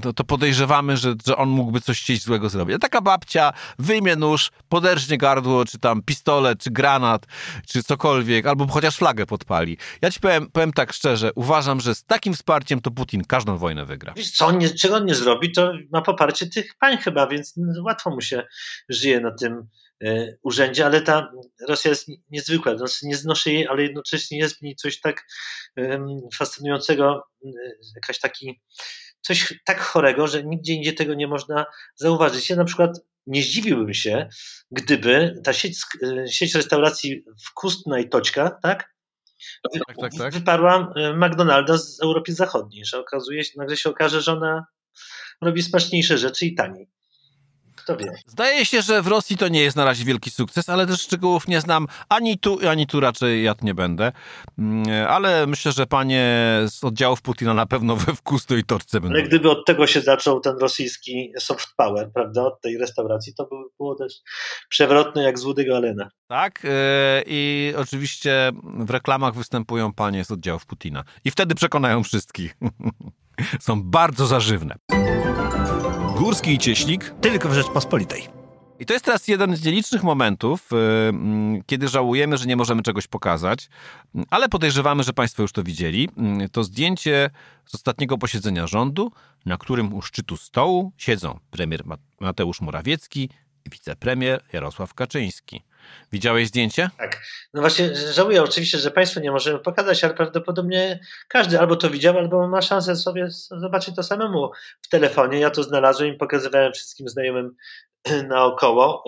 to, 0.02 0.12
to 0.12 0.24
podejrzewamy, 0.24 0.96
że, 0.96 1.14
że 1.26 1.36
on 1.36 1.48
mógłby 1.48 1.80
coś 1.80 2.00
chcieć 2.00 2.22
złego 2.22 2.48
zrobić. 2.48 2.76
A 2.76 2.78
taka 2.78 3.00
babcia 3.00 3.52
wyjmie 3.78 4.16
nóż, 4.16 4.50
poderżnie 4.68 5.18
gardło, 5.18 5.64
czy 5.64 5.78
tam 5.78 6.02
pistolet, 6.02 6.58
czy 6.58 6.70
granat, 6.70 7.26
czy 7.68 7.82
cokolwiek, 7.82 8.46
albo 8.46 8.66
chociaż 8.66 8.96
flagę 8.96 9.26
podpali. 9.26 9.76
Ja 10.02 10.10
ci 10.10 10.20
powiem, 10.20 10.50
powiem 10.52 10.72
tak 10.72 10.92
szczerze, 10.92 11.30
uważam, 11.34 11.80
że 11.80 11.94
z 11.94 12.04
takim 12.04 12.34
wsparciem 12.34 12.80
to 12.80 12.90
Putin 12.90 13.24
każdą 13.24 13.56
wojnę 13.56 13.84
wygra. 13.84 14.12
Wiesz, 14.16 14.30
co 14.30 14.46
on 14.46 14.58
nie, 14.58 14.70
czego 14.70 14.96
on 14.96 15.04
nie 15.04 15.14
zrobi, 15.14 15.52
to 15.52 15.72
ma 15.92 16.02
poparcie 16.02 16.46
tych 16.46 16.74
pań 16.78 16.96
chyba, 16.96 17.26
więc 17.26 17.54
łatwo 17.84 18.10
mu 18.10 18.20
się 18.20 18.42
żyje 18.88 19.20
na 19.20 19.30
tym 19.30 19.68
y, 20.04 20.38
urzędzie, 20.42 20.86
ale 20.86 21.00
ta 21.00 21.28
Rosja 21.68 21.90
jest 21.90 22.08
niezwykła, 22.30 22.72
nie 23.02 23.16
znoszę 23.16 23.52
jej, 23.52 23.66
ale 23.66 23.82
jednocześnie 23.82 24.38
jest 24.38 24.58
w 24.58 24.62
niej 24.62 24.76
coś 24.76 25.00
tak 25.00 25.26
y, 25.78 25.98
fascynującego, 26.34 27.22
y, 27.44 27.50
jakaś 27.94 28.18
taki, 28.18 28.60
coś 29.26 29.60
tak 29.64 29.80
chorego, 29.80 30.26
że 30.26 30.44
nigdzie 30.44 30.72
indziej 30.72 30.94
tego 30.94 31.14
nie 31.14 31.26
można 31.26 31.66
zauważyć. 31.96 32.50
Ja 32.50 32.56
na 32.56 32.64
przykład 32.64 33.00
nie 33.26 33.42
zdziwiłbym 33.42 33.94
się, 33.94 34.28
gdyby 34.70 35.40
ta 35.44 35.52
sieć, 35.52 35.78
sieć 36.30 36.54
restauracji 36.54 37.24
Wkustna 37.46 37.98
i 37.98 38.08
Toćka, 38.08 38.58
tak, 38.62 38.94
tak, 39.62 39.96
tak, 40.00 40.12
tak. 40.18 40.34
wyparła 40.34 40.92
e, 40.96 41.12
McDonalda 41.12 41.78
z 41.78 42.00
Europy 42.02 42.32
Zachodniej, 42.32 42.84
że 42.84 42.98
okazuje 42.98 43.44
się, 43.44 43.52
nagle 43.56 43.76
się 43.76 43.90
okaże, 43.90 44.20
że 44.20 44.32
ona 44.32 44.66
robi 45.42 45.62
smaczniejsze 45.62 46.18
rzeczy 46.18 46.46
i 46.46 46.54
taniej. 46.54 46.90
Kto 47.84 47.96
wie. 47.96 48.12
Zdaje 48.26 48.66
się, 48.66 48.82
że 48.82 49.02
w 49.02 49.06
Rosji 49.06 49.36
to 49.36 49.48
nie 49.48 49.60
jest 49.60 49.76
na 49.76 49.84
razie 49.84 50.04
wielki 50.04 50.30
sukces, 50.30 50.68
ale 50.68 50.86
też 50.86 51.00
szczegółów 51.00 51.48
nie 51.48 51.60
znam 51.60 51.86
ani 52.08 52.38
tu, 52.38 52.58
ani 52.68 52.86
tu 52.86 53.00
raczej 53.00 53.44
ja 53.44 53.54
nie 53.62 53.74
będę. 53.74 54.12
Mm, 54.58 54.84
ale 55.08 55.46
myślę, 55.46 55.72
że 55.72 55.86
panie 55.86 56.24
z 56.68 56.84
oddziałów 56.84 57.22
Putina 57.22 57.54
na 57.54 57.66
pewno 57.66 57.96
we 57.96 58.14
wkustu 58.14 58.56
i 58.56 58.64
torce 58.64 59.00
będą. 59.00 59.16
Ale 59.16 59.28
gdyby 59.28 59.50
od 59.50 59.66
tego 59.66 59.86
się 59.86 60.00
zaczął 60.00 60.40
ten 60.40 60.58
rosyjski 60.58 61.32
soft 61.38 61.68
power, 61.76 62.10
prawda, 62.14 62.42
od 62.42 62.60
tej 62.60 62.78
restauracji, 62.78 63.34
to 63.34 63.44
by 63.44 63.56
było 63.78 63.94
też 63.94 64.14
przewrotne 64.68 65.22
jak 65.22 65.38
z 65.38 65.44
Woody'ego 65.44 65.76
Allena. 65.76 66.10
Tak, 66.28 66.64
yy, 66.64 66.70
i 67.26 67.72
oczywiście 67.76 68.52
w 68.64 68.90
reklamach 68.90 69.34
występują 69.34 69.92
panie 69.92 70.24
z 70.24 70.30
oddziałów 70.30 70.66
Putina. 70.66 71.04
I 71.24 71.30
wtedy 71.30 71.54
przekonają 71.54 72.02
wszystkich. 72.02 72.56
Są 73.60 73.82
bardzo 73.82 74.26
zażywne. 74.26 74.74
Górski 76.34 76.52
i 76.52 76.58
Cieślik 76.58 77.14
tylko 77.20 77.48
w 77.48 77.54
Rzeczpospolitej. 77.54 78.22
I 78.78 78.86
to 78.86 78.92
jest 78.92 79.04
teraz 79.04 79.28
jeden 79.28 79.56
z 79.56 79.64
nielicznych 79.64 80.02
momentów, 80.02 80.72
y, 80.72 80.76
mm, 80.76 81.62
kiedy 81.66 81.88
żałujemy, 81.88 82.36
że 82.36 82.46
nie 82.46 82.56
możemy 82.56 82.82
czegoś 82.82 83.06
pokazać, 83.06 83.68
ale 84.30 84.48
podejrzewamy, 84.48 85.02
że 85.02 85.12
Państwo 85.12 85.42
już 85.42 85.52
to 85.52 85.62
widzieli. 85.62 86.08
Y, 86.44 86.48
to 86.48 86.64
zdjęcie 86.64 87.30
z 87.66 87.74
ostatniego 87.74 88.18
posiedzenia 88.18 88.66
rządu, 88.66 89.12
na 89.46 89.56
którym 89.56 89.94
u 89.94 90.02
szczytu 90.02 90.36
stołu 90.36 90.92
siedzą 90.96 91.38
premier 91.50 91.82
Mateusz 92.20 92.60
Morawiecki 92.60 93.28
i 93.64 93.70
wicepremier 93.70 94.44
Jarosław 94.52 94.94
Kaczyński. 94.94 95.62
Widziałeś 96.12 96.48
zdjęcie? 96.48 96.90
Tak. 96.98 97.22
No 97.54 97.60
właśnie 97.60 97.96
żałuję 97.96 98.42
oczywiście, 98.42 98.78
że 98.78 98.90
Państwu 98.90 99.20
nie 99.20 99.30
możemy 99.30 99.58
pokazać, 99.58 100.04
ale 100.04 100.14
prawdopodobnie 100.14 101.00
każdy 101.28 101.60
albo 101.60 101.76
to 101.76 101.90
widział, 101.90 102.18
albo 102.18 102.48
ma 102.48 102.62
szansę 102.62 102.96
sobie 102.96 103.26
zobaczyć 103.50 103.96
to 103.96 104.02
samemu 104.02 104.50
w 104.82 104.88
telefonie. 104.88 105.38
Ja 105.38 105.50
to 105.50 105.62
znalazłem 105.62 106.14
i 106.14 106.18
pokazywałem 106.18 106.72
wszystkim 106.72 107.08
znajomym 107.08 107.56
naokoło 108.28 109.04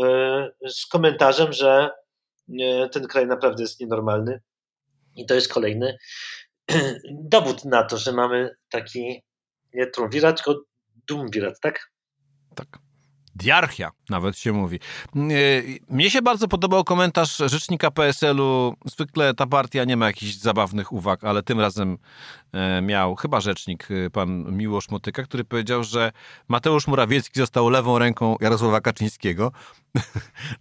y, 0.65 0.71
z 0.71 0.87
komentarzem, 0.87 1.53
że 1.53 1.91
y, 2.49 2.89
ten 2.93 3.07
kraj 3.07 3.27
naprawdę 3.27 3.63
jest 3.63 3.81
nienormalny. 3.81 4.41
I 5.17 5.27
to 5.27 5.35
jest 5.35 5.53
kolejny 5.53 5.99
dowód 7.11 7.65
na 7.65 7.83
to, 7.85 7.99
że 7.99 8.13
mamy 8.13 8.57
taki 8.71 9.23
nie 9.75 9.87
trumvirat, 9.87 10.43
tylko 10.45 10.63
dumvirat, 11.09 11.61
tak? 11.61 11.91
Tak. 12.55 12.86
Diarchia, 13.37 13.91
nawet 14.11 14.39
się 14.39 14.53
mówi. 14.53 14.81
E, 15.17 15.21
mnie 15.89 16.11
się 16.11 16.23
bardzo 16.23 16.49
podobał 16.49 16.85
komentarz 16.85 17.37
rzecznika 17.37 17.91
PSL-u. 17.91 18.75
Zwykle 18.85 19.35
ta 19.35 19.47
partia 19.47 19.85
nie 19.85 19.97
ma 19.97 20.07
jakichś 20.07 20.35
zabawnych 20.35 20.93
uwag, 20.93 21.25
ale 21.25 21.43
tym 21.43 21.61
razem 21.61 21.99
e, 22.53 22.83
miał 22.83 23.15
chyba 23.15 23.41
rzecznik, 23.41 23.89
e, 23.91 24.11
pan 24.11 24.57
Miłosz 24.57 24.89
Motyka, 24.91 25.23
który 25.23 25.45
powiedział, 25.45 25.85
że 25.85 26.13
Mateusz 26.49 26.87
Morawiecki 26.87 27.41
został 27.41 27.71
lewą 27.71 27.99
ręką 27.99 28.37
Jarosława 28.41 28.81
Kaczyńskiego. 28.81 29.53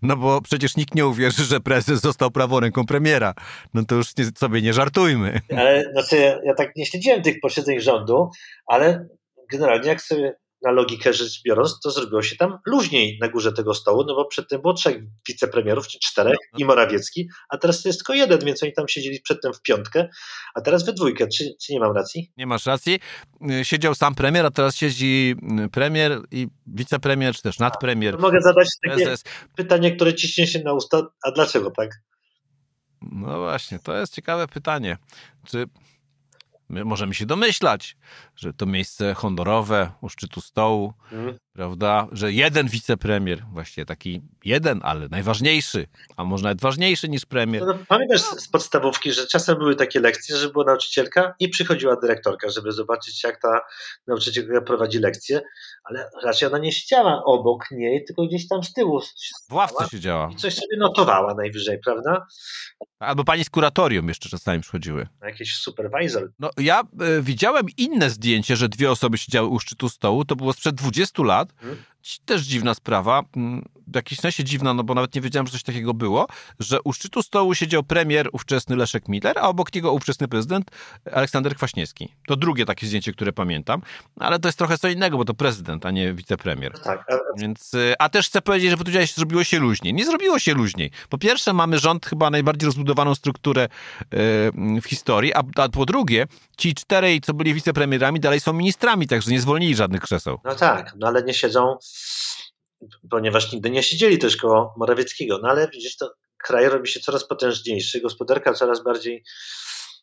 No 0.01 0.17
bo 0.17 0.41
przecież 0.41 0.77
nikt 0.77 0.95
nie 0.95 1.07
uwierzy, 1.07 1.43
że 1.43 1.59
prezes 1.59 2.01
został 2.01 2.31
prawą 2.31 2.59
ręką 2.59 2.85
premiera. 2.85 3.33
No 3.73 3.85
to 3.85 3.95
już 3.95 4.17
nie, 4.17 4.25
sobie 4.37 4.61
nie 4.61 4.73
żartujmy. 4.73 5.41
Ale 5.57 5.91
znaczy, 5.91 6.17
ja, 6.17 6.39
ja 6.43 6.53
tak 6.53 6.75
nie 6.75 6.85
śledziłem 6.85 7.21
tych 7.21 7.39
posiedzeń 7.41 7.79
rządu, 7.79 8.29
ale 8.67 9.07
generalnie 9.51 9.87
jak 9.87 10.01
sobie 10.01 10.35
na 10.65 10.71
logikę 10.71 11.13
rzecz 11.13 11.41
biorąc, 11.45 11.79
to 11.79 11.91
zrobiło 11.91 12.21
się 12.21 12.35
tam 12.35 12.57
luźniej 12.65 13.17
na 13.21 13.29
górze 13.29 13.53
tego 13.53 13.73
stołu, 13.73 14.03
no 14.07 14.15
bo 14.15 14.25
przedtem 14.25 14.61
było 14.61 14.73
trzech 14.73 14.97
wicepremierów, 15.27 15.87
czy 15.87 15.99
czterech 15.99 16.37
no. 16.53 16.59
i 16.59 16.65
Morawiecki, 16.65 17.29
a 17.49 17.57
teraz 17.57 17.85
jest 17.85 17.99
tylko 17.99 18.13
jeden, 18.13 18.39
więc 18.39 18.63
oni 18.63 18.73
tam 18.73 18.87
siedzieli 18.87 19.21
przedtem 19.21 19.53
w 19.53 19.61
piątkę, 19.61 20.09
a 20.55 20.61
teraz 20.61 20.85
we 20.85 20.93
dwójkę. 20.93 21.27
Czy, 21.27 21.55
czy 21.61 21.73
nie 21.73 21.79
mam 21.79 21.95
racji? 21.95 22.31
Nie 22.37 22.47
masz 22.47 22.65
racji. 22.65 22.99
Y, 23.51 23.65
siedział 23.65 23.95
sam 23.95 24.15
premier, 24.15 24.45
a 24.45 24.51
teraz 24.51 24.75
siedzi 24.75 25.35
y, 25.65 25.69
premier 25.69 26.21
i 26.31 26.47
wicepremier, 26.67 27.35
czy 27.35 27.41
też 27.41 27.59
nadpremier. 27.59 28.19
mogę 28.19 28.41
zadać 28.41 28.67
takie 28.83 28.95
prezes. 28.95 29.23
pytanie, 29.55 29.95
które 29.95 30.13
ciśnie 30.13 30.47
się 30.47 30.59
na 30.59 30.73
usta, 30.73 31.07
a 31.23 31.31
dlaczego 31.31 31.71
tak? 31.71 31.89
No 33.01 33.39
właśnie, 33.39 33.79
to 33.79 33.95
jest 33.95 34.13
ciekawe 34.13 34.47
pytanie. 34.47 34.97
Czy 35.47 35.65
My 36.69 36.85
możemy 36.85 37.13
się 37.13 37.25
domyślać, 37.25 37.97
że 38.35 38.53
to 38.53 38.65
miejsce 38.65 39.13
honorowe 39.13 39.91
u 40.01 40.09
szczytu 40.09 40.41
stołu, 40.41 40.93
mm. 41.11 41.37
prawda, 41.53 42.07
że 42.11 42.31
jeden 42.31 42.67
wicepremier, 42.67 43.45
właściwie 43.51 43.85
taki 43.85 44.21
jeden, 44.45 44.79
ale 44.83 45.07
najważniejszy, 45.07 45.87
a 46.17 46.23
może 46.23 46.43
nawet 46.43 46.61
ważniejszy 46.61 47.09
niż 47.09 47.25
premier. 47.25 47.63
No, 47.65 47.73
pamiętasz 47.87 48.21
z 48.21 48.47
podstawówki, 48.47 49.13
że 49.13 49.27
czasem 49.27 49.57
były 49.57 49.75
takie 49.75 49.99
lekcje, 49.99 50.37
że 50.37 50.49
była 50.49 50.65
nauczycielka 50.65 51.35
i 51.39 51.49
przychodziła 51.49 51.95
dyrektorka, 51.95 52.49
żeby 52.49 52.71
zobaczyć, 52.71 53.23
jak 53.23 53.41
ta 53.41 53.61
nauczycielka 54.07 54.61
prowadzi 54.61 54.99
lekcję, 54.99 55.41
ale 55.83 56.09
raczej 56.23 56.47
ona 56.47 56.57
nie 56.57 56.71
siedziała 56.71 57.23
obok 57.23 57.71
niej, 57.71 58.05
tylko 58.05 58.27
gdzieś 58.27 58.47
tam 58.47 58.63
z 58.63 58.73
tyłu. 58.73 59.01
W 59.49 59.53
ławce 59.53 59.89
siedziała. 59.91 60.29
I 60.31 60.35
coś 60.35 60.55
sobie 60.55 60.77
notowała 60.77 61.33
najwyżej, 61.33 61.79
prawda? 61.79 62.25
Albo 63.05 63.23
pani 63.23 63.43
z 63.45 63.49
kuratorium 63.49 64.07
jeszcze 64.07 64.29
czasami 64.29 64.61
przychodziły. 64.61 65.07
Jakiś 65.21 65.55
supervisor. 65.55 66.31
No, 66.39 66.49
ja 66.57 66.83
y, 67.17 67.21
widziałem 67.21 67.65
inne 67.77 68.09
zdjęcie, 68.09 68.55
że 68.55 68.69
dwie 68.69 68.91
osoby 68.91 69.17
siedziały 69.17 69.47
u 69.47 69.59
szczytu 69.59 69.89
stołu. 69.89 70.25
To 70.25 70.35
było 70.35 70.53
sprzed 70.53 70.75
20 70.75 71.23
lat. 71.23 71.53
Hmm 71.57 71.77
też 72.25 72.41
dziwna 72.41 72.73
sprawa, 72.73 73.23
mm, 73.35 73.65
w 73.87 73.95
jakimś 73.95 74.19
sensie 74.19 74.43
dziwna, 74.43 74.73
no 74.73 74.83
bo 74.83 74.93
nawet 74.93 75.15
nie 75.15 75.21
wiedziałem, 75.21 75.47
że 75.47 75.51
coś 75.51 75.63
takiego 75.63 75.93
było, 75.93 76.27
że 76.59 76.81
u 76.81 76.93
szczytu 76.93 77.23
stołu 77.23 77.55
siedział 77.55 77.83
premier 77.83 78.29
ówczesny 78.31 78.75
Leszek 78.75 79.07
Miller, 79.07 79.39
a 79.39 79.41
obok 79.41 79.75
niego 79.75 79.93
ówczesny 79.93 80.27
prezydent 80.27 80.71
Aleksander 81.11 81.55
Kwaśniewski. 81.55 82.09
To 82.27 82.35
drugie 82.35 82.65
takie 82.65 82.87
zdjęcie, 82.87 83.11
które 83.11 83.33
pamiętam, 83.33 83.81
ale 84.19 84.39
to 84.39 84.47
jest 84.47 84.57
trochę 84.57 84.77
co 84.77 84.87
innego, 84.87 85.17
bo 85.17 85.25
to 85.25 85.33
prezydent, 85.33 85.85
a 85.85 85.91
nie 85.91 86.13
wicepremier. 86.13 86.79
Tak. 86.79 87.05
A... 87.11 87.39
Więc, 87.39 87.73
y, 87.73 87.93
a 87.99 88.09
też 88.09 88.27
chcę 88.27 88.41
powiedzieć, 88.41 88.69
że 88.69 88.77
powiedziałeś, 88.77 89.09
że 89.09 89.15
zrobiło 89.15 89.43
się 89.43 89.59
luźniej. 89.59 89.93
Nie 89.93 90.05
zrobiło 90.05 90.39
się 90.39 90.53
luźniej. 90.53 90.91
Po 91.09 91.17
pierwsze 91.17 91.53
mamy 91.53 91.79
rząd, 91.79 92.05
chyba 92.05 92.29
najbardziej 92.29 92.65
rozbudowaną 92.65 93.15
strukturę 93.15 93.65
y, 93.65 94.07
w 94.81 94.85
historii, 94.85 95.33
a, 95.33 95.43
a 95.55 95.69
po 95.69 95.85
drugie 95.85 96.27
ci 96.57 96.73
czterej, 96.73 97.21
co 97.21 97.33
byli 97.33 97.53
wicepremierami, 97.53 98.19
dalej 98.19 98.39
są 98.39 98.53
ministrami, 98.53 99.07
także 99.07 99.31
nie 99.31 99.41
zwolnili 99.41 99.75
żadnych 99.75 100.01
krzeseł. 100.01 100.39
No 100.43 100.55
tak, 100.55 100.93
no 100.95 101.07
ale 101.07 101.23
nie 101.23 101.33
siedzą 101.33 101.77
ponieważ 103.09 103.53
nigdy 103.53 103.69
nie 103.69 103.83
siedzieli 103.83 104.17
też 104.17 104.37
koło 104.37 104.73
Morawieckiego. 104.77 105.39
No 105.43 105.49
ale 105.49 105.69
widzisz, 105.73 105.97
to 105.97 106.13
kraj 106.37 106.69
robi 106.69 106.87
się 106.87 106.99
coraz 106.99 107.27
potężniejszy, 107.27 108.01
gospodarka 108.01 108.53
coraz 108.53 108.83
bardziej 108.83 109.23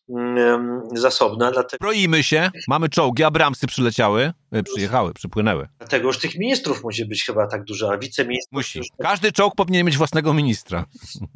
mm, 0.09 0.81
zasobna. 0.95 1.51
Dlatego... 1.51 1.85
Broimy 1.85 2.23
się, 2.23 2.51
mamy 2.67 2.89
czołgi, 2.89 3.23
Abramsy 3.23 3.67
przyleciały, 3.67 4.33
e, 4.51 4.63
przyjechały, 4.63 5.13
przypłynęły. 5.13 5.67
Dlatego 5.77 6.07
już 6.07 6.19
tych 6.19 6.35
ministrów 6.35 6.83
musi 6.83 7.05
być 7.05 7.25
chyba 7.25 7.47
tak 7.47 7.63
dużo, 7.63 7.93
a 7.93 7.97
wiceministrów... 7.97 8.51
Musi. 8.51 8.81
Każdy 9.01 9.31
czołg 9.31 9.55
powinien 9.55 9.85
mieć 9.85 9.97
własnego 9.97 10.33
ministra. 10.33 10.85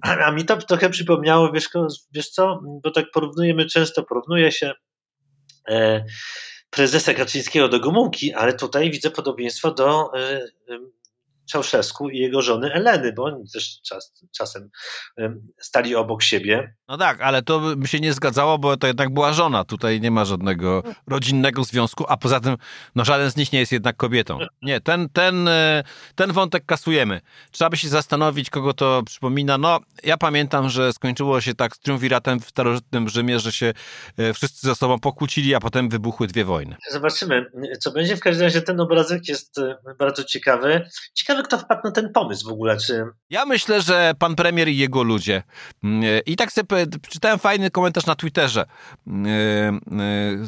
A, 0.04 0.16
a 0.16 0.32
mi 0.32 0.46
to 0.46 0.58
trochę 0.58 0.90
przypomniało, 0.90 1.52
wiesz, 1.52 1.70
wiesz 2.12 2.30
co, 2.30 2.60
bo 2.84 2.92
tak 2.92 3.06
porównujemy, 3.14 3.66
często 3.66 4.04
porównuje 4.04 4.52
się 4.52 4.74
e, 5.70 6.06
prezesa 6.70 7.14
Kaczyńskiego 7.14 7.70
do 7.70 7.80
Gomułki, 7.80 8.34
ale 8.34 8.54
tutaj 8.54 8.92
widzę 8.92 9.12
podobieństwo 9.12 9.72
do 9.72 10.12
e, 10.20 10.48
Czałszewsku 11.50 12.10
i 12.10 12.18
jego 12.18 12.42
żony 12.42 12.74
Eleny, 12.74 13.14
bo 13.14 13.24
oni 13.24 13.50
też 13.54 13.82
czas, 13.82 14.14
czasem 14.38 14.70
stali 15.60 15.96
obok 15.96 16.24
siebie. 16.24 16.76
No 16.88 16.98
tak, 16.98 17.22
ale 17.22 17.42
to 17.42 17.76
by 17.76 17.88
się 17.88 18.00
nie 18.00 18.14
zgadzało, 18.14 18.58
bo 18.58 18.78
to 18.78 18.88
jednak 18.88 19.14
była 19.14 19.34
żona. 19.34 19.64
Tutaj 19.64 20.02
nie 20.02 20.12
ma 20.12 20.26
żadnego 20.26 20.84
rodzinnego 21.08 21.64
związku, 21.64 22.06
a 22.08 22.18
poza 22.18 22.40
tym 22.40 22.58
no 22.96 23.06
żaden 23.06 23.32
z 23.32 23.36
nich 23.36 23.54
nie 23.54 23.60
jest 23.60 23.72
jednak 23.72 23.98
kobietą. 23.98 24.40
Nie, 24.62 24.82
ten, 24.82 25.10
ten, 25.10 25.48
e, 25.48 25.84
ten 26.16 26.32
wątek 26.32 26.66
kasujemy. 26.66 27.22
Trzeba 27.52 27.70
by 27.70 27.78
się 27.78 27.90
zastanowić, 27.90 28.50
kogo 28.50 28.74
to 28.74 29.04
przypomina. 29.06 29.58
No, 29.58 29.80
ja 30.04 30.18
pamiętam, 30.18 30.70
że 30.70 30.94
skończyło 30.94 31.42
się 31.42 31.54
tak 31.54 31.76
z 31.76 31.80
triumviratem 31.80 32.40
w 32.40 32.50
starożytnym 32.50 33.10
Rzymie, 33.10 33.40
że 33.40 33.52
się 33.52 33.74
e, 34.18 34.34
wszyscy 34.34 34.68
ze 34.68 34.76
sobą 34.76 35.00
pokłócili, 35.00 35.56
a 35.56 35.60
potem 35.60 35.90
wybuchły 35.90 36.28
dwie 36.28 36.46
wojny. 36.46 36.76
Zobaczymy, 36.92 37.46
co 37.80 37.92
będzie. 37.92 38.16
W 38.16 38.20
każdym 38.20 38.44
razie 38.44 38.62
ten 38.62 38.80
obrazek 38.80 39.28
jest 39.28 39.58
e, 39.58 39.76
bardzo 40.00 40.24
ciekawy. 40.24 40.90
Ciekawy, 41.14 41.37
kto 41.44 41.58
wpadł 41.58 41.82
na 41.84 41.92
ten 41.92 42.14
pomysł 42.14 42.50
w 42.50 42.52
ogóle. 42.52 42.78
Czy... 42.78 43.06
Ja 43.30 43.46
myślę, 43.46 43.82
że 43.82 44.14
pan 44.20 44.36
premier 44.36 44.68
i 44.68 44.78
jego 44.78 45.04
ludzie. 45.04 45.44
Mm, 45.84 46.04
I 46.26 46.36
tak 46.36 46.52
sobie 46.52 46.86
czytałem 47.10 47.40
fajny 47.40 47.72
komentarz 47.72 48.06
na 48.06 48.16
Twitterze. 48.16 48.66
Mm, 49.08 49.82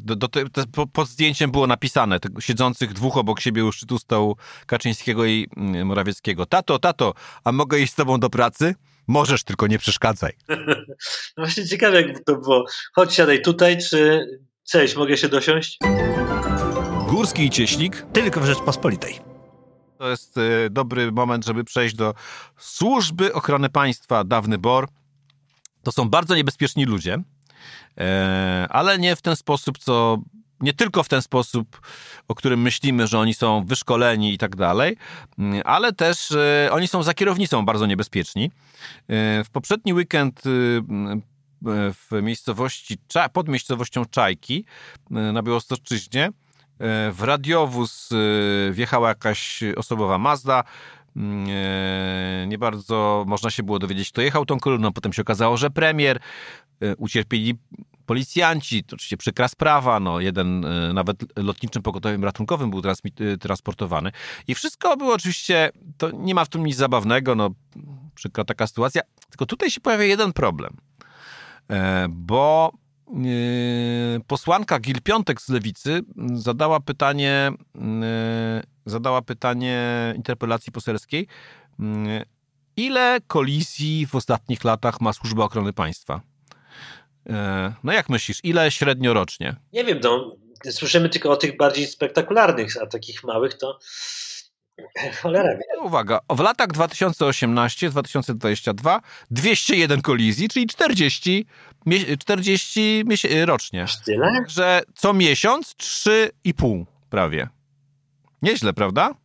do, 0.02 0.16
do, 0.16 0.28
do, 0.28 0.88
pod 0.88 1.08
zdjęciem 1.08 1.52
było 1.52 1.68
napisane, 1.68 2.20
siedzących 2.40 2.94
dwóch 2.94 3.18
obok 3.18 3.40
siebie 3.40 3.66
u 3.66 3.72
szczytu 3.72 4.00
stołu 4.00 4.38
Kaczyńskiego 4.66 5.26
i 5.26 5.48
mm, 5.58 5.88
Morawieckiego. 5.88 6.46
Tato, 6.46 6.80
tato, 6.80 7.14
a 7.44 7.52
mogę 7.52 7.80
iść 7.80 7.94
z 7.94 7.96
tobą 7.96 8.20
do 8.20 8.30
pracy? 8.30 8.76
Możesz, 9.08 9.44
tylko 9.44 9.68
nie 9.68 9.80
przeszkadzaj. 9.80 10.34
No 11.38 11.44
właśnie 11.44 11.68
ciekawe, 11.68 12.02
jakby 12.02 12.24
to 12.24 12.36
było. 12.36 12.66
Chodź, 12.94 13.14
siadaj 13.14 13.42
tutaj, 13.42 13.78
czy 13.90 14.28
cześć, 14.70 14.96
mogę 14.96 15.18
się 15.18 15.30
dosiąść? 15.30 15.78
Górski 17.10 17.46
i 17.46 17.50
Cieśnik 17.50 18.06
tylko 18.14 18.40
w 18.40 18.46
Rzeczpospolitej. 18.46 19.29
To 20.00 20.10
jest 20.10 20.38
y, 20.38 20.70
dobry 20.70 21.12
moment, 21.12 21.46
żeby 21.46 21.64
przejść 21.64 21.96
do 21.96 22.14
Służby 22.58 23.34
Ochrony 23.34 23.70
Państwa, 23.70 24.24
dawny 24.24 24.58
BOR. 24.58 24.88
To 25.84 25.92
są 25.92 26.10
bardzo 26.10 26.36
niebezpieczni 26.36 26.86
ludzie, 26.86 27.18
e, 27.98 28.68
ale 28.70 29.00
nie 29.00 29.16
w 29.16 29.22
ten 29.22 29.36
sposób, 29.36 29.78
co 29.78 30.18
nie 30.60 30.74
tylko 30.74 31.04
w 31.04 31.10
ten 31.10 31.22
sposób, 31.22 31.82
o 32.28 32.36
którym 32.36 32.62
myślimy, 32.62 33.08
że 33.08 33.20
oni 33.20 33.34
są 33.34 33.66
wyszkoleni 33.66 34.34
i 34.34 34.38
tak 34.38 34.56
dalej, 34.56 34.98
mm, 35.40 35.62
ale 35.66 35.94
też 35.94 36.32
e, 36.32 36.70
oni 36.72 36.88
są 36.88 37.04
za 37.04 37.14
kierownicą 37.14 37.66
bardzo 37.66 37.86
niebezpieczni. 37.86 38.52
E, 39.08 39.44
w 39.44 39.50
poprzedni 39.52 39.94
weekend 39.94 40.42
w 41.92 42.22
miejscowości, 42.22 42.98
pod 43.34 43.48
miejscowością 43.48 44.06
Czajki 44.06 44.66
na 45.10 45.44
Białostoczyźnie 45.44 46.32
w 47.12 47.20
radiowóz 47.22 48.10
wjechała 48.72 49.10
jakaś 49.10 49.60
osobowa 49.78 50.18
Mazda, 50.18 50.64
Mm, 51.16 51.48
e, 51.50 52.48
nie 52.48 52.58
bardzo 52.58 53.26
można 53.28 53.50
się 53.50 53.64
było 53.64 53.80
dowiedzieć, 53.80 54.12
kto 54.12 54.22
jechał 54.22 54.46
tą 54.46 54.60
kolumną. 54.60 54.94
Potem 54.94 55.14
się 55.14 55.22
okazało, 55.22 55.58
że 55.58 55.70
premier, 55.70 56.20
e, 56.82 56.96
ucierpieli 56.96 57.56
policjanci, 58.06 58.84
to 58.84 58.96
oczywiście 58.96 59.18
przykra 59.18 59.48
sprawa, 59.48 60.00
no 60.00 60.20
jeden 60.20 60.66
e, 60.66 60.94
nawet 60.94 61.38
lotniczym 61.38 61.82
pogotowiem 61.82 62.24
ratunkowym 62.24 62.70
był 62.70 62.82
transportowany. 63.40 64.12
I 64.48 64.56
wszystko 64.56 64.98
było 64.98 65.14
oczywiście, 65.14 65.70
to 65.98 66.12
nie 66.12 66.36
ma 66.36 66.46
w 66.46 66.50
tym 66.50 66.66
nic 66.66 66.76
zabawnego, 66.76 67.36
no 67.36 67.50
przykra 68.16 68.44
taka 68.44 68.68
sytuacja, 68.68 69.02
tylko 69.30 69.46
tutaj 69.46 69.72
się 69.72 69.82
pojawia 69.82 70.06
jeden 70.06 70.34
problem, 70.34 70.78
bo 72.10 72.72
posłanka 74.28 74.80
Gil 74.80 75.02
Piątek 75.02 75.42
z 75.42 75.50
Lewicy 75.50 76.02
zadała 76.34 76.80
pytanie 76.80 77.52
zadała 78.86 79.22
pytanie 79.22 80.14
interpelacji 80.16 80.72
poselskiej. 80.72 81.28
Mm, 81.80 82.24
ile 82.78 83.18
kolizji 83.28 84.08
w 84.08 84.16
ostatnich 84.16 84.64
latach 84.64 85.02
ma 85.02 85.14
Służba 85.14 85.44
Ochrony 85.44 85.74
Państwa? 85.74 86.22
No 87.84 87.94
jak 87.94 88.10
myślisz, 88.10 88.40
ile 88.44 88.72
średnio 88.72 89.14
rocznie? 89.14 89.56
Nie 89.74 89.84
wiem, 89.84 90.00
no, 90.04 90.36
słyszymy 90.72 91.10
tylko 91.10 91.32
o 91.32 91.38
tych 91.38 91.58
bardziej 91.58 91.88
spektakularnych, 91.88 92.82
a 92.82 92.86
takich 92.86 93.24
małych 93.24 93.54
to 93.54 93.80
cholera 95.22 95.56
wie. 95.56 95.64
Uwaga, 95.82 96.20
w 96.30 96.40
latach 96.40 96.68
2018-2022 96.68 99.00
201 99.32 100.02
kolizji, 100.02 100.50
czyli 100.50 100.68
40, 100.68 101.46
40 102.20 103.04
rocznie. 103.46 103.84
Aż 103.84 104.04
tyle? 104.04 104.28
Że 104.48 104.82
co 104.96 105.14
miesiąc 105.14 105.76
3,5 105.76 106.86
prawie. 107.10 107.48
Nieźle, 108.42 108.74
prawda? 108.74 109.16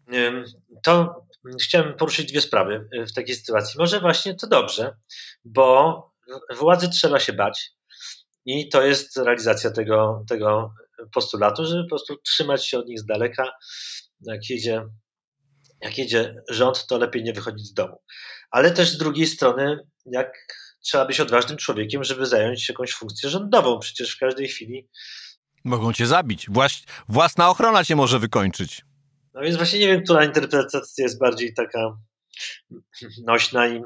To 0.82 1.24
chciałem 1.62 1.94
poruszyć 1.94 2.32
dwie 2.32 2.40
sprawy 2.40 2.88
w 3.10 3.12
takiej 3.12 3.36
sytuacji. 3.36 3.78
Może 3.78 4.00
właśnie 4.00 4.34
to 4.34 4.46
dobrze, 4.46 4.96
bo 5.44 6.02
władzy 6.58 6.90
trzeba 6.90 7.20
się 7.20 7.32
bać 7.32 7.70
i 8.46 8.68
to 8.68 8.82
jest 8.82 9.16
realizacja 9.16 9.70
tego, 9.70 10.24
tego 10.28 10.74
postulatu, 11.12 11.66
żeby 11.66 11.82
po 11.82 11.88
prostu 11.88 12.16
trzymać 12.16 12.66
się 12.66 12.78
od 12.78 12.86
nich 12.86 13.00
z 13.00 13.06
daleka. 13.06 13.52
Jak 14.20 14.50
jedzie, 14.50 14.82
jak 15.84 15.98
jedzie 15.98 16.34
rząd, 16.48 16.86
to 16.86 16.98
lepiej 16.98 17.24
nie 17.24 17.32
wychodzić 17.32 17.66
z 17.66 17.74
domu. 17.74 18.02
Ale 18.50 18.70
też 18.70 18.90
z 18.90 18.98
drugiej 18.98 19.26
strony, 19.26 19.78
jak 20.06 20.32
trzeba 20.80 21.04
być 21.04 21.20
odważnym 21.20 21.58
człowiekiem, 21.58 22.04
żeby 22.04 22.26
zająć 22.26 22.68
jakąś 22.68 22.92
funkcję 22.92 23.30
rządową. 23.30 23.78
Przecież 23.78 24.16
w 24.16 24.18
każdej 24.18 24.48
chwili. 24.48 24.88
Mogą 25.64 25.92
cię 25.92 26.06
zabić. 26.06 26.46
Własna 27.08 27.50
ochrona 27.50 27.84
cię 27.84 27.96
może 27.96 28.18
wykończyć. 28.18 28.82
No 29.34 29.40
więc 29.40 29.56
właśnie 29.56 29.78
nie 29.78 29.86
wiem, 29.86 30.02
która 30.02 30.24
interpretacja 30.24 31.02
jest 31.04 31.18
bardziej 31.18 31.54
taka 31.54 31.96
nośna 33.26 33.68
i 33.68 33.82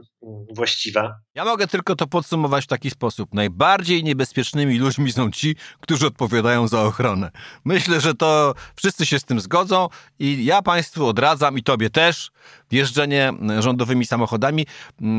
właściwa. 0.55 1.21
Ja 1.39 1.45
mogę 1.45 1.67
tylko 1.67 1.97
to 1.97 2.07
podsumować 2.07 2.65
w 2.65 2.67
taki 2.67 2.91
sposób. 2.91 3.35
Najbardziej 3.35 4.05
niebezpiecznymi 4.05 4.79
ludźmi 4.79 5.13
są 5.13 5.31
ci, 5.31 5.57
którzy 5.81 6.07
odpowiadają 6.07 6.69
za 6.69 6.83
ochronę. 6.83 7.31
Myślę, 7.65 8.01
że 8.01 8.15
to 8.15 8.55
wszyscy 8.77 9.07
się 9.07 9.19
z 9.19 9.25
tym 9.25 9.41
zgodzą 9.41 9.89
i 10.19 10.45
ja 10.45 10.63
Państwu 10.63 11.07
odradzam 11.07 11.59
i 11.59 11.63
Tobie 11.63 11.91
też 11.91 12.31
jeżdżenie 12.71 13.33
rządowymi 13.59 14.07
samochodami. 14.07 14.67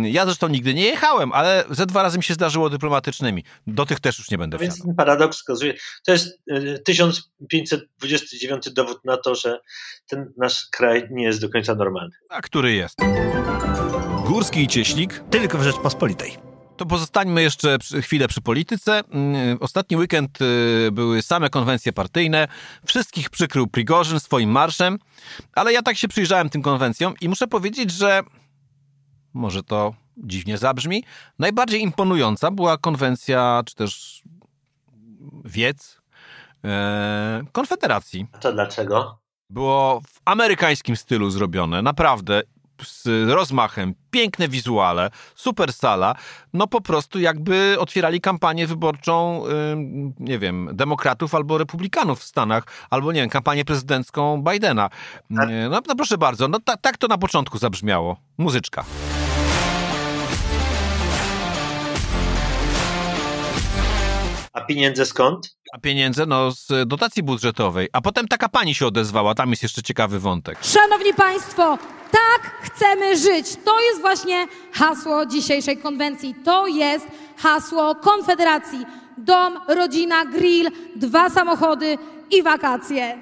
Ja 0.03 0.25
zresztą 0.25 0.47
nigdy 0.47 0.73
nie 0.73 0.85
jechałem, 0.85 1.31
ale 1.31 1.63
ze 1.69 1.85
dwa 1.85 2.03
razy 2.03 2.17
mi 2.17 2.23
się 2.23 2.33
zdarzyło 2.33 2.69
dyplomatycznymi. 2.69 3.43
Do 3.67 3.85
tych 3.85 3.99
też 3.99 4.19
już 4.19 4.31
nie 4.31 4.37
będę 4.37 4.57
Więc 4.57 4.83
ten 4.83 4.95
paradoks 4.95 5.37
wskazuje, 5.37 5.73
to 6.05 6.11
jest 6.11 6.39
1529 6.85 8.67
y, 8.67 8.71
dowód 8.71 9.05
na 9.05 9.17
to, 9.17 9.35
że 9.35 9.59
ten 10.07 10.33
nasz 10.37 10.67
kraj 10.71 11.07
nie 11.11 11.23
jest 11.23 11.41
do 11.41 11.49
końca 11.49 11.75
normalny. 11.75 12.11
A 12.29 12.41
który 12.41 12.73
jest? 12.73 12.95
Górski 14.29 14.63
i 14.63 14.67
Cieśnik 14.67 15.23
tylko 15.29 15.57
w 15.57 15.63
Rzeczpospolitej. 15.63 16.37
To 16.77 16.85
pozostańmy 16.85 17.41
jeszcze 17.41 17.77
chwilę 18.01 18.27
przy 18.27 18.41
polityce. 18.41 18.99
Mm, 18.99 19.57
ostatni 19.61 19.97
weekend 19.97 20.41
y, 20.41 20.89
były 20.91 21.21
same 21.21 21.49
konwencje 21.49 21.93
partyjne. 21.93 22.47
Wszystkich 22.85 23.29
przykrył 23.29 23.67
Prigorzyn 23.67 24.19
swoim 24.19 24.49
marszem, 24.49 24.99
ale 25.55 25.73
ja 25.73 25.81
tak 25.81 25.97
się 25.97 26.07
przyjrzałem 26.07 26.49
tym 26.49 26.61
konwencjom 26.61 27.13
i 27.21 27.29
muszę 27.29 27.47
powiedzieć, 27.47 27.91
że 27.91 28.21
może 29.33 29.63
to 29.63 29.93
dziwnie 30.17 30.57
zabrzmi, 30.57 31.03
najbardziej 31.39 31.81
imponująca 31.81 32.51
była 32.51 32.77
konwencja, 32.77 33.61
czy 33.65 33.75
też 33.75 34.21
wiec 35.45 36.01
e, 36.65 37.41
Konfederacji. 37.51 38.27
A 38.31 38.37
to 38.37 38.53
dlaczego? 38.53 39.19
Było 39.49 40.01
w 40.01 40.19
amerykańskim 40.25 40.95
stylu 40.95 41.29
zrobione, 41.29 41.81
naprawdę 41.81 42.41
z 42.83 43.29
rozmachem, 43.29 43.93
piękne 44.11 44.47
wizuale, 44.47 45.09
super 45.35 45.73
sala, 45.73 46.15
no 46.53 46.67
po 46.67 46.81
prostu 46.81 47.19
jakby 47.19 47.75
otwierali 47.79 48.21
kampanię 48.21 48.67
wyborczą, 48.67 49.43
nie 50.19 50.39
wiem, 50.39 50.69
demokratów 50.73 51.35
albo 51.35 51.57
republikanów 51.57 52.19
w 52.19 52.23
Stanach, 52.23 52.63
albo 52.89 53.11
nie 53.11 53.21
wiem, 53.21 53.29
kampanię 53.29 53.65
prezydencką 53.65 54.43
Bidena. 54.43 54.89
Tak. 54.89 55.49
No, 55.69 55.81
no 55.87 55.95
proszę 55.95 56.17
bardzo, 56.17 56.47
no 56.47 56.59
ta, 56.59 56.77
tak 56.77 56.97
to 56.97 57.07
na 57.07 57.17
początku 57.17 57.57
zabrzmiało. 57.57 58.17
Muzyczka. 58.37 58.85
A 64.53 64.61
pieniądze 64.61 65.05
skąd? 65.05 65.58
A 65.73 65.79
pieniądze, 65.79 66.25
no 66.25 66.51
z 66.51 66.67
dotacji 66.87 67.23
budżetowej. 67.23 67.87
A 67.93 68.01
potem 68.01 68.27
taka 68.27 68.49
pani 68.49 68.75
się 68.75 68.87
odezwała, 68.87 69.35
tam 69.35 69.49
jest 69.49 69.63
jeszcze 69.63 69.83
ciekawy 69.83 70.19
wątek. 70.19 70.57
Szanowni 70.61 71.13
Państwo, 71.13 71.77
tak 72.11 72.51
chcemy 72.61 73.17
żyć. 73.17 73.45
To 73.65 73.79
jest 73.79 74.01
właśnie 74.01 74.47
hasło 74.73 75.25
dzisiejszej 75.25 75.77
konwencji. 75.77 76.35
To 76.45 76.67
jest 76.67 77.05
hasło 77.37 77.95
Konfederacji. 77.95 78.85
Dom, 79.17 79.59
rodzina, 79.67 80.25
grill, 80.25 80.71
dwa 80.95 81.29
samochody 81.29 81.97
i 82.31 82.43
wakacje. 82.43 83.17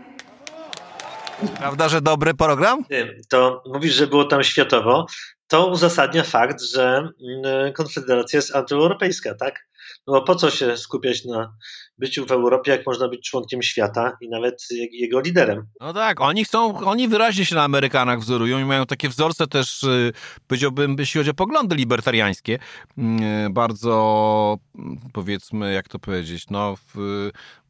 Prawda, 1.58 1.90
że 1.90 2.02
dobry 2.02 2.34
program? 2.34 2.86
To 3.30 3.64
mówisz, 3.66 3.94
że 3.94 4.08
było 4.08 4.26
tam 4.26 4.44
światowo. 4.44 5.06
To 5.48 5.68
uzasadnia 5.68 6.24
fakt, 6.24 6.62
że 6.62 7.10
mm, 7.44 7.74
Konfederacja 7.74 8.38
jest 8.38 8.56
antyeuropejska, 8.56 9.36
tak? 9.36 9.68
No 10.08 10.22
po 10.22 10.36
co 10.36 10.50
się 10.52 10.78
skupiać 10.78 11.26
na 11.26 11.54
byciu 12.00 12.26
w 12.26 12.32
Europie, 12.32 12.72
jak 12.72 12.86
można 12.86 13.08
być 13.08 13.30
członkiem 13.30 13.62
świata 13.62 14.18
i 14.22 14.30
nawet 14.30 14.68
jego 14.92 15.20
liderem? 15.20 15.68
No 15.82 15.94
tak, 15.94 16.22
oni 16.22 16.46
chcą, 16.46 16.78
oni 16.80 17.08
wyraźnie 17.08 17.46
się 17.46 17.56
na 17.56 17.64
Amerykanach 17.64 18.20
wzorują 18.20 18.60
i 18.60 18.66
mają 18.66 18.86
takie 18.86 19.10
wzorce 19.10 19.48
też, 19.48 19.84
y, 19.84 20.14
powiedziałbym, 20.48 20.96
jeśli 21.00 21.20
chodzi 21.20 21.30
o 21.30 21.34
poglądy 21.34 21.76
libertariańskie, 21.76 22.60
mm, 22.98 23.54
bardzo, 23.54 24.58
mm, 24.76 24.98
powiedzmy, 25.14 25.74
jak 25.74 25.88
to 25.88 26.00
powiedzieć, 26.00 26.50
no, 26.50 26.76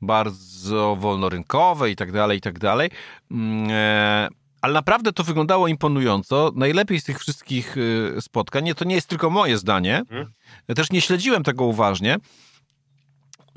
bardzo 0.01 0.95
wolnorynkowe 0.99 1.91
i 1.91 1.95
tak 1.95 2.11
dalej, 2.11 2.37
i 2.37 2.41
tak 2.41 2.59
dalej. 2.59 2.89
Mm, 3.31 3.67
e, 3.71 4.27
ale 4.61 4.73
naprawdę 4.73 5.13
to 5.13 5.23
wyglądało 5.23 5.67
imponująco. 5.67 6.51
Najlepiej 6.55 6.99
z 6.99 7.03
tych 7.03 7.19
wszystkich 7.19 7.77
y, 7.77 8.15
spotkań, 8.21 8.63
nie, 8.63 8.75
to 8.75 8.85
nie 8.85 8.95
jest 8.95 9.07
tylko 9.07 9.29
moje 9.29 9.57
zdanie, 9.57 10.03
hmm. 10.09 10.27
też 10.75 10.91
nie 10.91 11.01
śledziłem 11.01 11.43
tego 11.43 11.65
uważnie, 11.65 12.17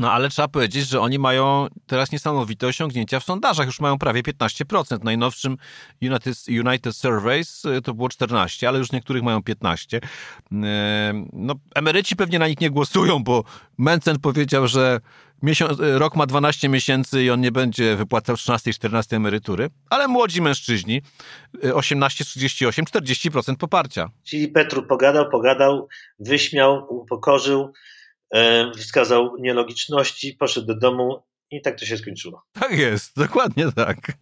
no 0.00 0.12
ale 0.12 0.28
trzeba 0.28 0.48
powiedzieć, 0.48 0.88
że 0.88 1.00
oni 1.00 1.18
mają 1.18 1.66
teraz 1.86 2.12
niesamowite 2.12 2.66
osiągnięcia 2.66 3.20
w 3.20 3.24
sondażach. 3.24 3.66
Już 3.66 3.80
mają 3.80 3.98
prawie 3.98 4.22
15%. 4.22 5.04
Najnowszym 5.04 5.56
United, 6.02 6.36
United 6.48 6.96
Surveys 6.96 7.64
y, 7.64 7.82
to 7.82 7.94
było 7.94 8.08
14, 8.08 8.68
ale 8.68 8.78
już 8.78 8.92
niektórych 8.92 9.22
mają 9.22 9.42
15. 9.42 9.96
Y, 9.96 10.00
no, 11.32 11.54
emeryci 11.74 12.16
pewnie 12.16 12.38
na 12.38 12.48
nich 12.48 12.60
nie 12.60 12.70
głosują, 12.70 13.24
bo 13.24 13.44
Mencen 13.78 14.18
powiedział, 14.18 14.66
że 14.66 15.00
miesiąc, 15.42 15.80
y, 15.80 15.98
rok 15.98 16.16
ma 16.16 16.26
12 16.26 16.68
miesięcy 16.68 17.24
i 17.24 17.30
on 17.30 17.40
nie 17.40 17.52
będzie 17.52 17.96
wypłacał 17.96 18.36
13 18.36 18.70
i 18.70 18.74
14 18.74 19.16
emerytury, 19.16 19.70
ale 19.90 20.08
młodzi 20.08 20.42
mężczyźni 20.42 21.02
18, 21.74 22.24
38, 22.24 22.84
40% 22.84 23.56
poparcia. 23.56 24.10
Czyli 24.24 24.48
Petru 24.48 24.82
pogadał, 24.82 25.30
pogadał, 25.30 25.88
wyśmiał, 26.18 26.86
upokorzył, 26.88 27.72
wskazał 28.78 29.36
nielogiczności, 29.38 30.34
poszedł 30.34 30.66
do 30.66 30.74
domu 30.74 31.22
i 31.50 31.62
tak 31.62 31.78
to 31.80 31.86
się 31.86 31.96
skończyło. 31.96 32.42
Tak 32.52 32.78
jest, 32.78 33.16
dokładnie 33.16 33.72
tak. 33.72 34.12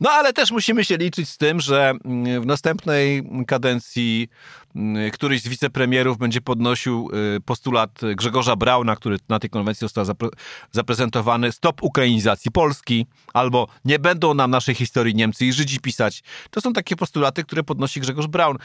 No 0.00 0.10
ale 0.10 0.32
też 0.32 0.50
musimy 0.50 0.84
się 0.84 0.96
liczyć 0.96 1.28
z 1.28 1.38
tym, 1.38 1.60
że 1.60 1.92
mm, 2.04 2.42
w 2.42 2.46
następnej 2.46 3.22
kadencji 3.46 4.28
mm, 4.76 5.10
któryś 5.10 5.42
z 5.42 5.48
wicepremierów 5.48 6.18
będzie 6.18 6.40
podnosił 6.40 7.10
y, 7.36 7.40
postulat 7.40 8.00
Grzegorza 8.16 8.56
Brauna, 8.56 8.96
który 8.96 9.16
na 9.28 9.38
tej 9.38 9.50
konwencji 9.50 9.84
został 9.84 10.04
zapre 10.04 10.28
zaprezentowany, 10.72 11.52
stop 11.52 11.82
ukrainizacji 11.82 12.50
Polski, 12.50 13.06
albo 13.32 13.68
nie 13.84 13.98
będą 13.98 14.34
nam 14.34 14.50
naszej 14.50 14.74
historii 14.74 15.14
Niemcy 15.14 15.46
i 15.46 15.52
Żydzi 15.52 15.80
pisać. 15.80 16.22
To 16.50 16.60
są 16.60 16.72
takie 16.72 16.96
postulaty, 16.96 17.44
które 17.44 17.62
podnosi 17.62 18.00
Grzegorz 18.00 18.26
Braun. 18.26 18.56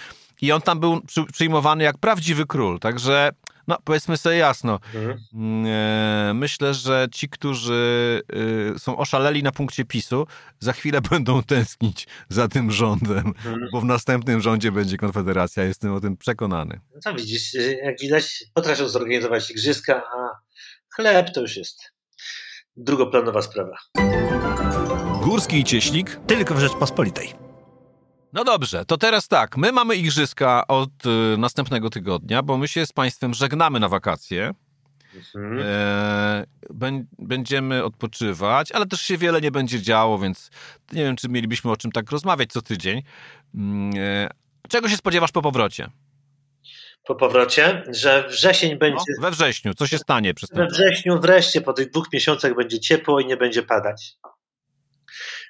I 0.41 0.51
on 0.51 0.62
tam 0.62 0.80
był 0.80 1.01
przyjmowany 1.34 1.84
jak 1.84 1.97
prawdziwy 1.97 2.45
król, 2.45 2.80
także 2.80 3.32
no, 3.67 3.78
powiedzmy 3.84 4.17
sobie 4.17 4.36
jasno. 4.36 4.80
Mhm. 4.93 5.65
E, 5.65 6.32
myślę, 6.34 6.73
że 6.73 7.08
ci, 7.12 7.30
którzy 7.30 8.21
y, 8.75 8.80
są 8.80 8.97
oszaleli 8.97 9.43
na 9.43 9.51
punkcie 9.51 9.86
PiSu, 9.86 10.28
za 10.60 10.73
chwilę 10.73 11.01
będą 11.12 11.43
tęsknić 11.43 12.08
za 12.30 12.47
tym 12.47 12.71
rządem, 12.71 13.28
mhm. 13.28 13.69
bo 13.71 13.82
w 13.82 13.86
następnym 13.86 14.41
rządzie 14.41 14.71
będzie 14.71 14.97
Konfederacja. 14.97 15.63
Jestem 15.63 15.93
o 15.93 16.01
tym 16.01 16.17
przekonany. 16.17 16.80
No 16.93 17.01
co 17.01 17.13
widzisz, 17.13 17.54
jak 17.84 17.99
widać, 17.99 18.43
potrafią 18.54 18.89
zorganizować 18.89 19.51
igrzyska, 19.51 20.04
a 20.17 20.30
chleb 20.95 21.34
to 21.34 21.41
już 21.41 21.58
jest 21.58 21.95
drugoplanowa 22.78 23.41
sprawa. 23.41 23.78
Górski 25.23 25.60
i 25.60 25.63
Cieślik 25.63 26.19
tylko 26.28 26.56
w 26.56 26.60
Rzeczpospolitej. 26.60 27.44
No 28.35 28.43
dobrze, 28.43 28.85
to 28.85 28.97
teraz 28.97 29.27
tak. 29.27 29.57
My 29.57 29.71
mamy 29.71 29.95
igrzyska 29.95 30.67
od 30.67 30.89
y, 31.05 31.37
następnego 31.37 31.89
tygodnia, 31.89 32.43
bo 32.43 32.57
my 32.57 32.67
się 32.67 32.85
z 32.85 32.93
Państwem 32.93 33.33
żegnamy 33.33 33.79
na 33.79 33.89
wakacje. 33.89 34.51
Mhm. 35.15 35.59
E, 35.65 36.45
będziemy 37.19 37.83
odpoczywać, 37.83 38.71
ale 38.71 38.85
też 38.85 39.01
się 39.01 39.17
wiele 39.17 39.41
nie 39.41 39.51
będzie 39.51 39.81
działo, 39.81 40.19
więc 40.19 40.49
nie 40.91 41.03
wiem, 41.03 41.15
czy 41.15 41.29
mielibyśmy 41.29 41.71
o 41.71 41.77
czym 41.77 41.91
tak 41.91 42.11
rozmawiać 42.11 42.51
co 42.51 42.61
tydzień. 42.61 43.03
Mm, 43.55 43.91
e, 43.97 44.29
czego 44.69 44.89
się 44.89 44.97
spodziewasz 44.97 45.31
po 45.31 45.41
powrocie? 45.41 45.89
Po 47.05 47.15
powrocie, 47.15 47.83
że 47.87 48.27
wrzesień 48.27 48.77
będzie. 48.77 49.03
No, 49.17 49.21
we 49.21 49.31
wrześniu, 49.31 49.73
co 49.73 49.87
się 49.87 49.97
stanie 49.97 50.33
przez 50.33 50.49
ten 50.49 50.59
We 50.59 50.67
wrześniu 50.67 51.19
wreszcie 51.21 51.61
po 51.61 51.73
tych 51.73 51.91
dwóch 51.91 52.13
miesiącach 52.13 52.55
będzie 52.55 52.79
ciepło 52.79 53.19
i 53.19 53.25
nie 53.25 53.37
będzie 53.37 53.63
padać. 53.63 54.17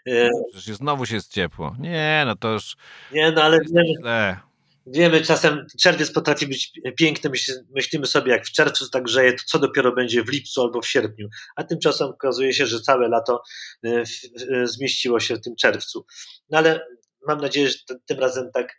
E, 0.07 0.29
Przecież 0.51 0.75
znowu 0.75 1.05
się 1.05 1.15
jest 1.15 1.33
ciepło. 1.33 1.75
Nie, 1.79 2.23
no 2.25 2.35
to 2.35 2.51
już. 2.51 2.75
Nie, 3.11 3.31
no 3.31 3.43
ale 3.43 3.59
wiemy, 3.73 4.37
wiemy, 4.87 5.21
czasem 5.21 5.65
czerwiec 5.81 6.11
potrafi 6.11 6.47
być 6.47 6.71
piękny. 6.97 7.31
Myślimy 7.75 8.05
sobie, 8.05 8.31
jak 8.31 8.45
w 8.45 8.51
czerwcu 8.51 8.89
tak 8.89 9.03
grzeje, 9.03 9.33
to 9.33 9.43
co 9.45 9.59
dopiero 9.59 9.91
będzie 9.91 10.23
w 10.23 10.29
lipcu 10.29 10.61
albo 10.61 10.81
w 10.81 10.87
sierpniu. 10.87 11.27
A 11.55 11.63
tymczasem 11.63 12.07
okazuje 12.07 12.53
się, 12.53 12.65
że 12.65 12.81
całe 12.81 13.09
lato 13.09 13.41
e, 13.85 14.03
e, 14.51 14.67
zmieściło 14.67 15.19
się 15.19 15.35
w 15.35 15.41
tym 15.41 15.55
czerwcu. 15.55 16.05
No 16.49 16.57
ale 16.57 16.87
mam 17.27 17.41
nadzieję, 17.41 17.69
że 17.69 17.75
tym 18.05 18.19
razem 18.19 18.51
tak 18.53 18.75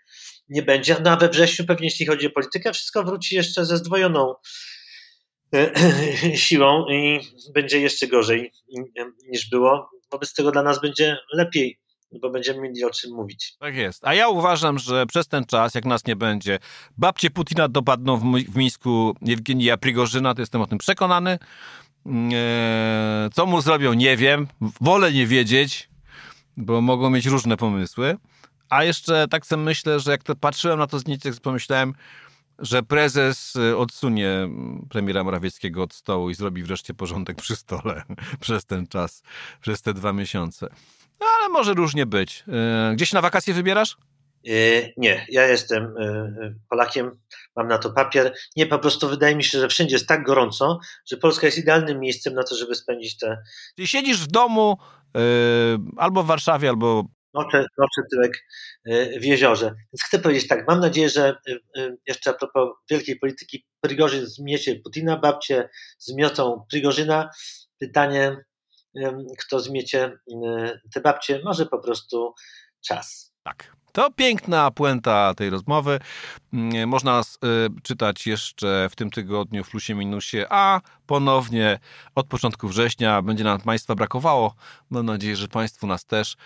nie 0.48 0.62
będzie. 0.62 0.96
No 1.04 1.10
a 1.10 1.16
we 1.16 1.28
wrześniu 1.28 1.66
pewnie, 1.66 1.86
jeśli 1.86 2.06
chodzi 2.06 2.26
o 2.26 2.30
politykę, 2.30 2.72
wszystko 2.72 3.04
wróci 3.04 3.34
jeszcze 3.36 3.64
ze 3.64 3.76
zdwojoną 3.76 4.34
siłą 6.46 6.86
i 6.88 7.20
będzie 7.54 7.80
jeszcze 7.80 8.06
gorzej 8.06 8.52
niż 9.28 9.50
było 9.50 9.90
wobec 10.12 10.34
tego 10.34 10.52
dla 10.52 10.62
nas 10.62 10.80
będzie 10.80 11.16
lepiej, 11.32 11.78
bo 12.22 12.30
będziemy 12.30 12.60
mieli 12.60 12.84
o 12.84 12.90
czym 12.90 13.14
mówić. 13.14 13.54
Tak 13.60 13.76
jest. 13.76 14.06
A 14.06 14.14
ja 14.14 14.28
uważam, 14.28 14.78
że 14.78 15.06
przez 15.06 15.28
ten 15.28 15.44
czas, 15.44 15.74
jak 15.74 15.84
nas 15.84 16.06
nie 16.06 16.16
będzie, 16.16 16.58
babcie 16.98 17.30
Putina 17.30 17.68
dopadną 17.68 18.16
w, 18.16 18.22
w 18.52 18.56
Mińsku 18.56 19.16
Jewgenija 19.22 19.76
Prigorzyna, 19.76 20.34
to 20.34 20.42
jestem 20.42 20.60
o 20.60 20.66
tym 20.66 20.78
przekonany. 20.78 21.38
Eee, 22.06 23.30
co 23.32 23.46
mu 23.46 23.60
zrobią, 23.60 23.92
nie 23.92 24.16
wiem. 24.16 24.46
Wolę 24.80 25.12
nie 25.12 25.26
wiedzieć, 25.26 25.88
bo 26.56 26.80
mogą 26.80 27.10
mieć 27.10 27.26
różne 27.26 27.56
pomysły. 27.56 28.16
A 28.70 28.84
jeszcze 28.84 29.28
tak 29.28 29.46
sobie 29.46 29.62
myślę, 29.62 30.00
że 30.00 30.10
jak 30.10 30.22
to 30.22 30.36
patrzyłem 30.36 30.78
na 30.78 30.86
to 30.86 30.98
zdjęcie, 30.98 31.32
pomyślałem, 31.42 31.94
że 32.58 32.82
prezes 32.82 33.56
y, 33.56 33.76
odsunie 33.76 34.28
mm, 34.28 34.86
premiera 34.90 35.24
Morawieckiego 35.24 35.82
od 35.82 35.94
stołu 35.94 36.30
i 36.30 36.34
zrobi 36.34 36.62
wreszcie 36.62 36.94
porządek 36.94 37.36
przy 37.36 37.56
stole 37.56 38.02
przez 38.40 38.64
ten 38.64 38.86
czas, 38.86 39.22
przez 39.60 39.82
te 39.82 39.94
dwa 39.94 40.12
miesiące. 40.12 40.68
No 41.20 41.26
ale 41.38 41.48
może 41.48 41.74
różnie 41.74 42.06
być. 42.06 42.44
Y, 42.92 42.94
gdzieś 42.94 43.12
na 43.12 43.20
wakacje 43.20 43.54
wybierasz? 43.54 43.96
Y, 44.48 44.92
nie, 44.96 45.26
ja 45.28 45.46
jestem 45.46 45.94
Polakiem, 46.70 47.10
mam 47.56 47.68
na 47.68 47.78
to 47.78 47.90
papier. 47.90 48.34
Nie, 48.56 48.66
po 48.66 48.78
prostu 48.78 49.08
wydaje 49.08 49.36
mi 49.36 49.44
się, 49.44 49.60
że 49.60 49.68
wszędzie 49.68 49.96
jest 49.96 50.06
tak 50.06 50.24
gorąco, 50.24 50.80
że 51.10 51.16
Polska 51.16 51.46
jest 51.46 51.58
idealnym 51.58 52.00
miejscem 52.00 52.34
na 52.34 52.42
to, 52.42 52.56
żeby 52.56 52.74
spędzić 52.74 53.16
te. 53.16 53.42
Czyli 53.76 53.88
siedzisz 53.88 54.20
w 54.20 54.26
domu 54.26 54.76
albo 55.96 56.22
w 56.22 56.26
Warszawie, 56.26 56.68
albo 56.68 57.04
nocze, 57.36 57.66
nocze 57.78 58.02
tyłek 58.10 58.44
e, 58.84 59.20
w 59.20 59.24
jeziorze. 59.24 59.66
Więc 59.66 60.02
chcę 60.06 60.18
powiedzieć 60.18 60.48
tak, 60.48 60.68
mam 60.68 60.80
nadzieję, 60.80 61.08
że 61.08 61.28
e, 61.28 61.82
e, 61.82 61.96
jeszcze 62.06 62.30
a 62.30 62.34
propos 62.34 62.68
wielkiej 62.90 63.18
polityki, 63.18 63.66
Prigorzyn 63.80 64.26
zmiecie 64.26 64.80
Putina, 64.84 65.16
babcie 65.16 65.68
zmiotą 65.98 66.66
Prigorzyna. 66.70 67.30
Pytanie, 67.78 68.36
kto 69.38 69.60
zmiecie 69.60 70.18
te 70.94 71.00
babcie, 71.00 71.40
może 71.44 71.66
po 71.66 71.78
prostu 71.78 72.34
czas. 72.80 73.34
Tak. 73.42 73.76
To 73.96 74.10
piękna 74.10 74.70
puenta 74.70 75.34
tej 75.34 75.50
rozmowy. 75.50 76.00
Mm, 76.52 76.88
można 76.88 77.22
czytać 77.82 78.26
jeszcze 78.26 78.88
w 78.90 78.96
tym 78.96 79.10
tygodniu 79.10 79.64
w 79.64 79.70
plusie 79.70 79.94
minusie, 79.94 80.46
a 80.50 80.80
ponownie 81.06 81.78
od 82.14 82.26
początku 82.26 82.68
września 82.68 83.22
będzie 83.22 83.44
nam 83.44 83.60
Państwa 83.60 83.94
brakowało. 83.94 84.54
Mam 84.90 85.06
nadzieję, 85.06 85.36
że 85.36 85.48
Państwu 85.48 85.86
nas 85.86 86.04
też. 86.04 86.36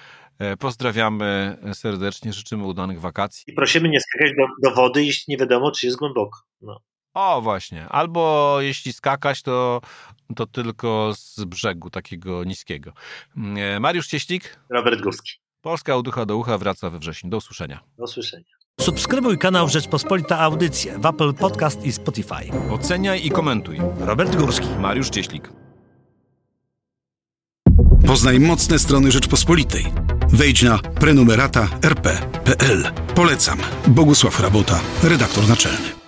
E, 0.41 0.57
pozdrawiamy 0.57 1.57
serdecznie, 1.73 2.33
życzymy 2.33 2.65
udanych 2.65 3.01
wakacji. 3.01 3.45
I 3.47 3.53
prosimy 3.53 3.89
nie 3.89 4.01
skakać 4.01 4.33
do, 4.37 4.71
do 4.71 4.75
wody, 4.75 5.05
jeśli 5.05 5.25
nie 5.29 5.37
wiadomo, 5.37 5.71
czy 5.71 5.87
jest 5.87 5.99
głęboko. 5.99 6.39
No. 6.61 6.81
O, 7.15 7.41
właśnie. 7.41 7.89
Albo 7.89 8.57
jeśli 8.61 8.93
skakać, 8.93 9.43
to, 9.43 9.81
to 10.37 10.47
tylko 10.47 11.13
z 11.17 11.45
brzegu 11.45 11.91
takiego 11.91 12.45
niskiego. 12.45 12.93
E, 13.57 13.81
Mariusz 13.81 14.07
Cieślik. 14.07 14.57
Robert 14.71 15.01
Górski. 15.01 15.33
Polska 15.61 15.97
od 15.97 16.09
ucha 16.09 16.27
do 16.27 16.37
ucha 16.37 16.59
wraca 16.59 16.91
we 16.91 16.99
wrześniu. 16.99 17.31
Do 17.31 17.37
usłyszenia. 17.37 17.81
Do 17.99 18.05
usłyszenia. 18.05 18.45
Subskrybuj 18.81 19.39
kanał 19.39 19.69
Rzeczpospolita 19.69 20.39
Audycje 20.39 20.99
w 20.99 21.07
Apple 21.07 21.35
Podcast 21.35 21.85
i 21.85 21.93
Spotify. 21.93 22.71
Oceniaj 22.71 23.27
i 23.27 23.31
komentuj. 23.31 23.79
Robert 23.99 24.37
Górski. 24.37 24.69
Mariusz 24.79 25.11
Cieślik. 25.11 25.53
Poznaj 28.07 28.41
mocne 28.41 28.79
strony 28.79 29.11
Rzeczpospolitej. 29.11 29.85
Wejdź 30.33 30.63
na 30.63 30.79
prenumerata 30.79 31.69
rp.pl. 31.83 32.91
Polecam. 33.15 33.59
Bogusław 33.87 34.41
Rabota, 34.41 34.81
redaktor 35.03 35.49
naczelny. 35.49 36.00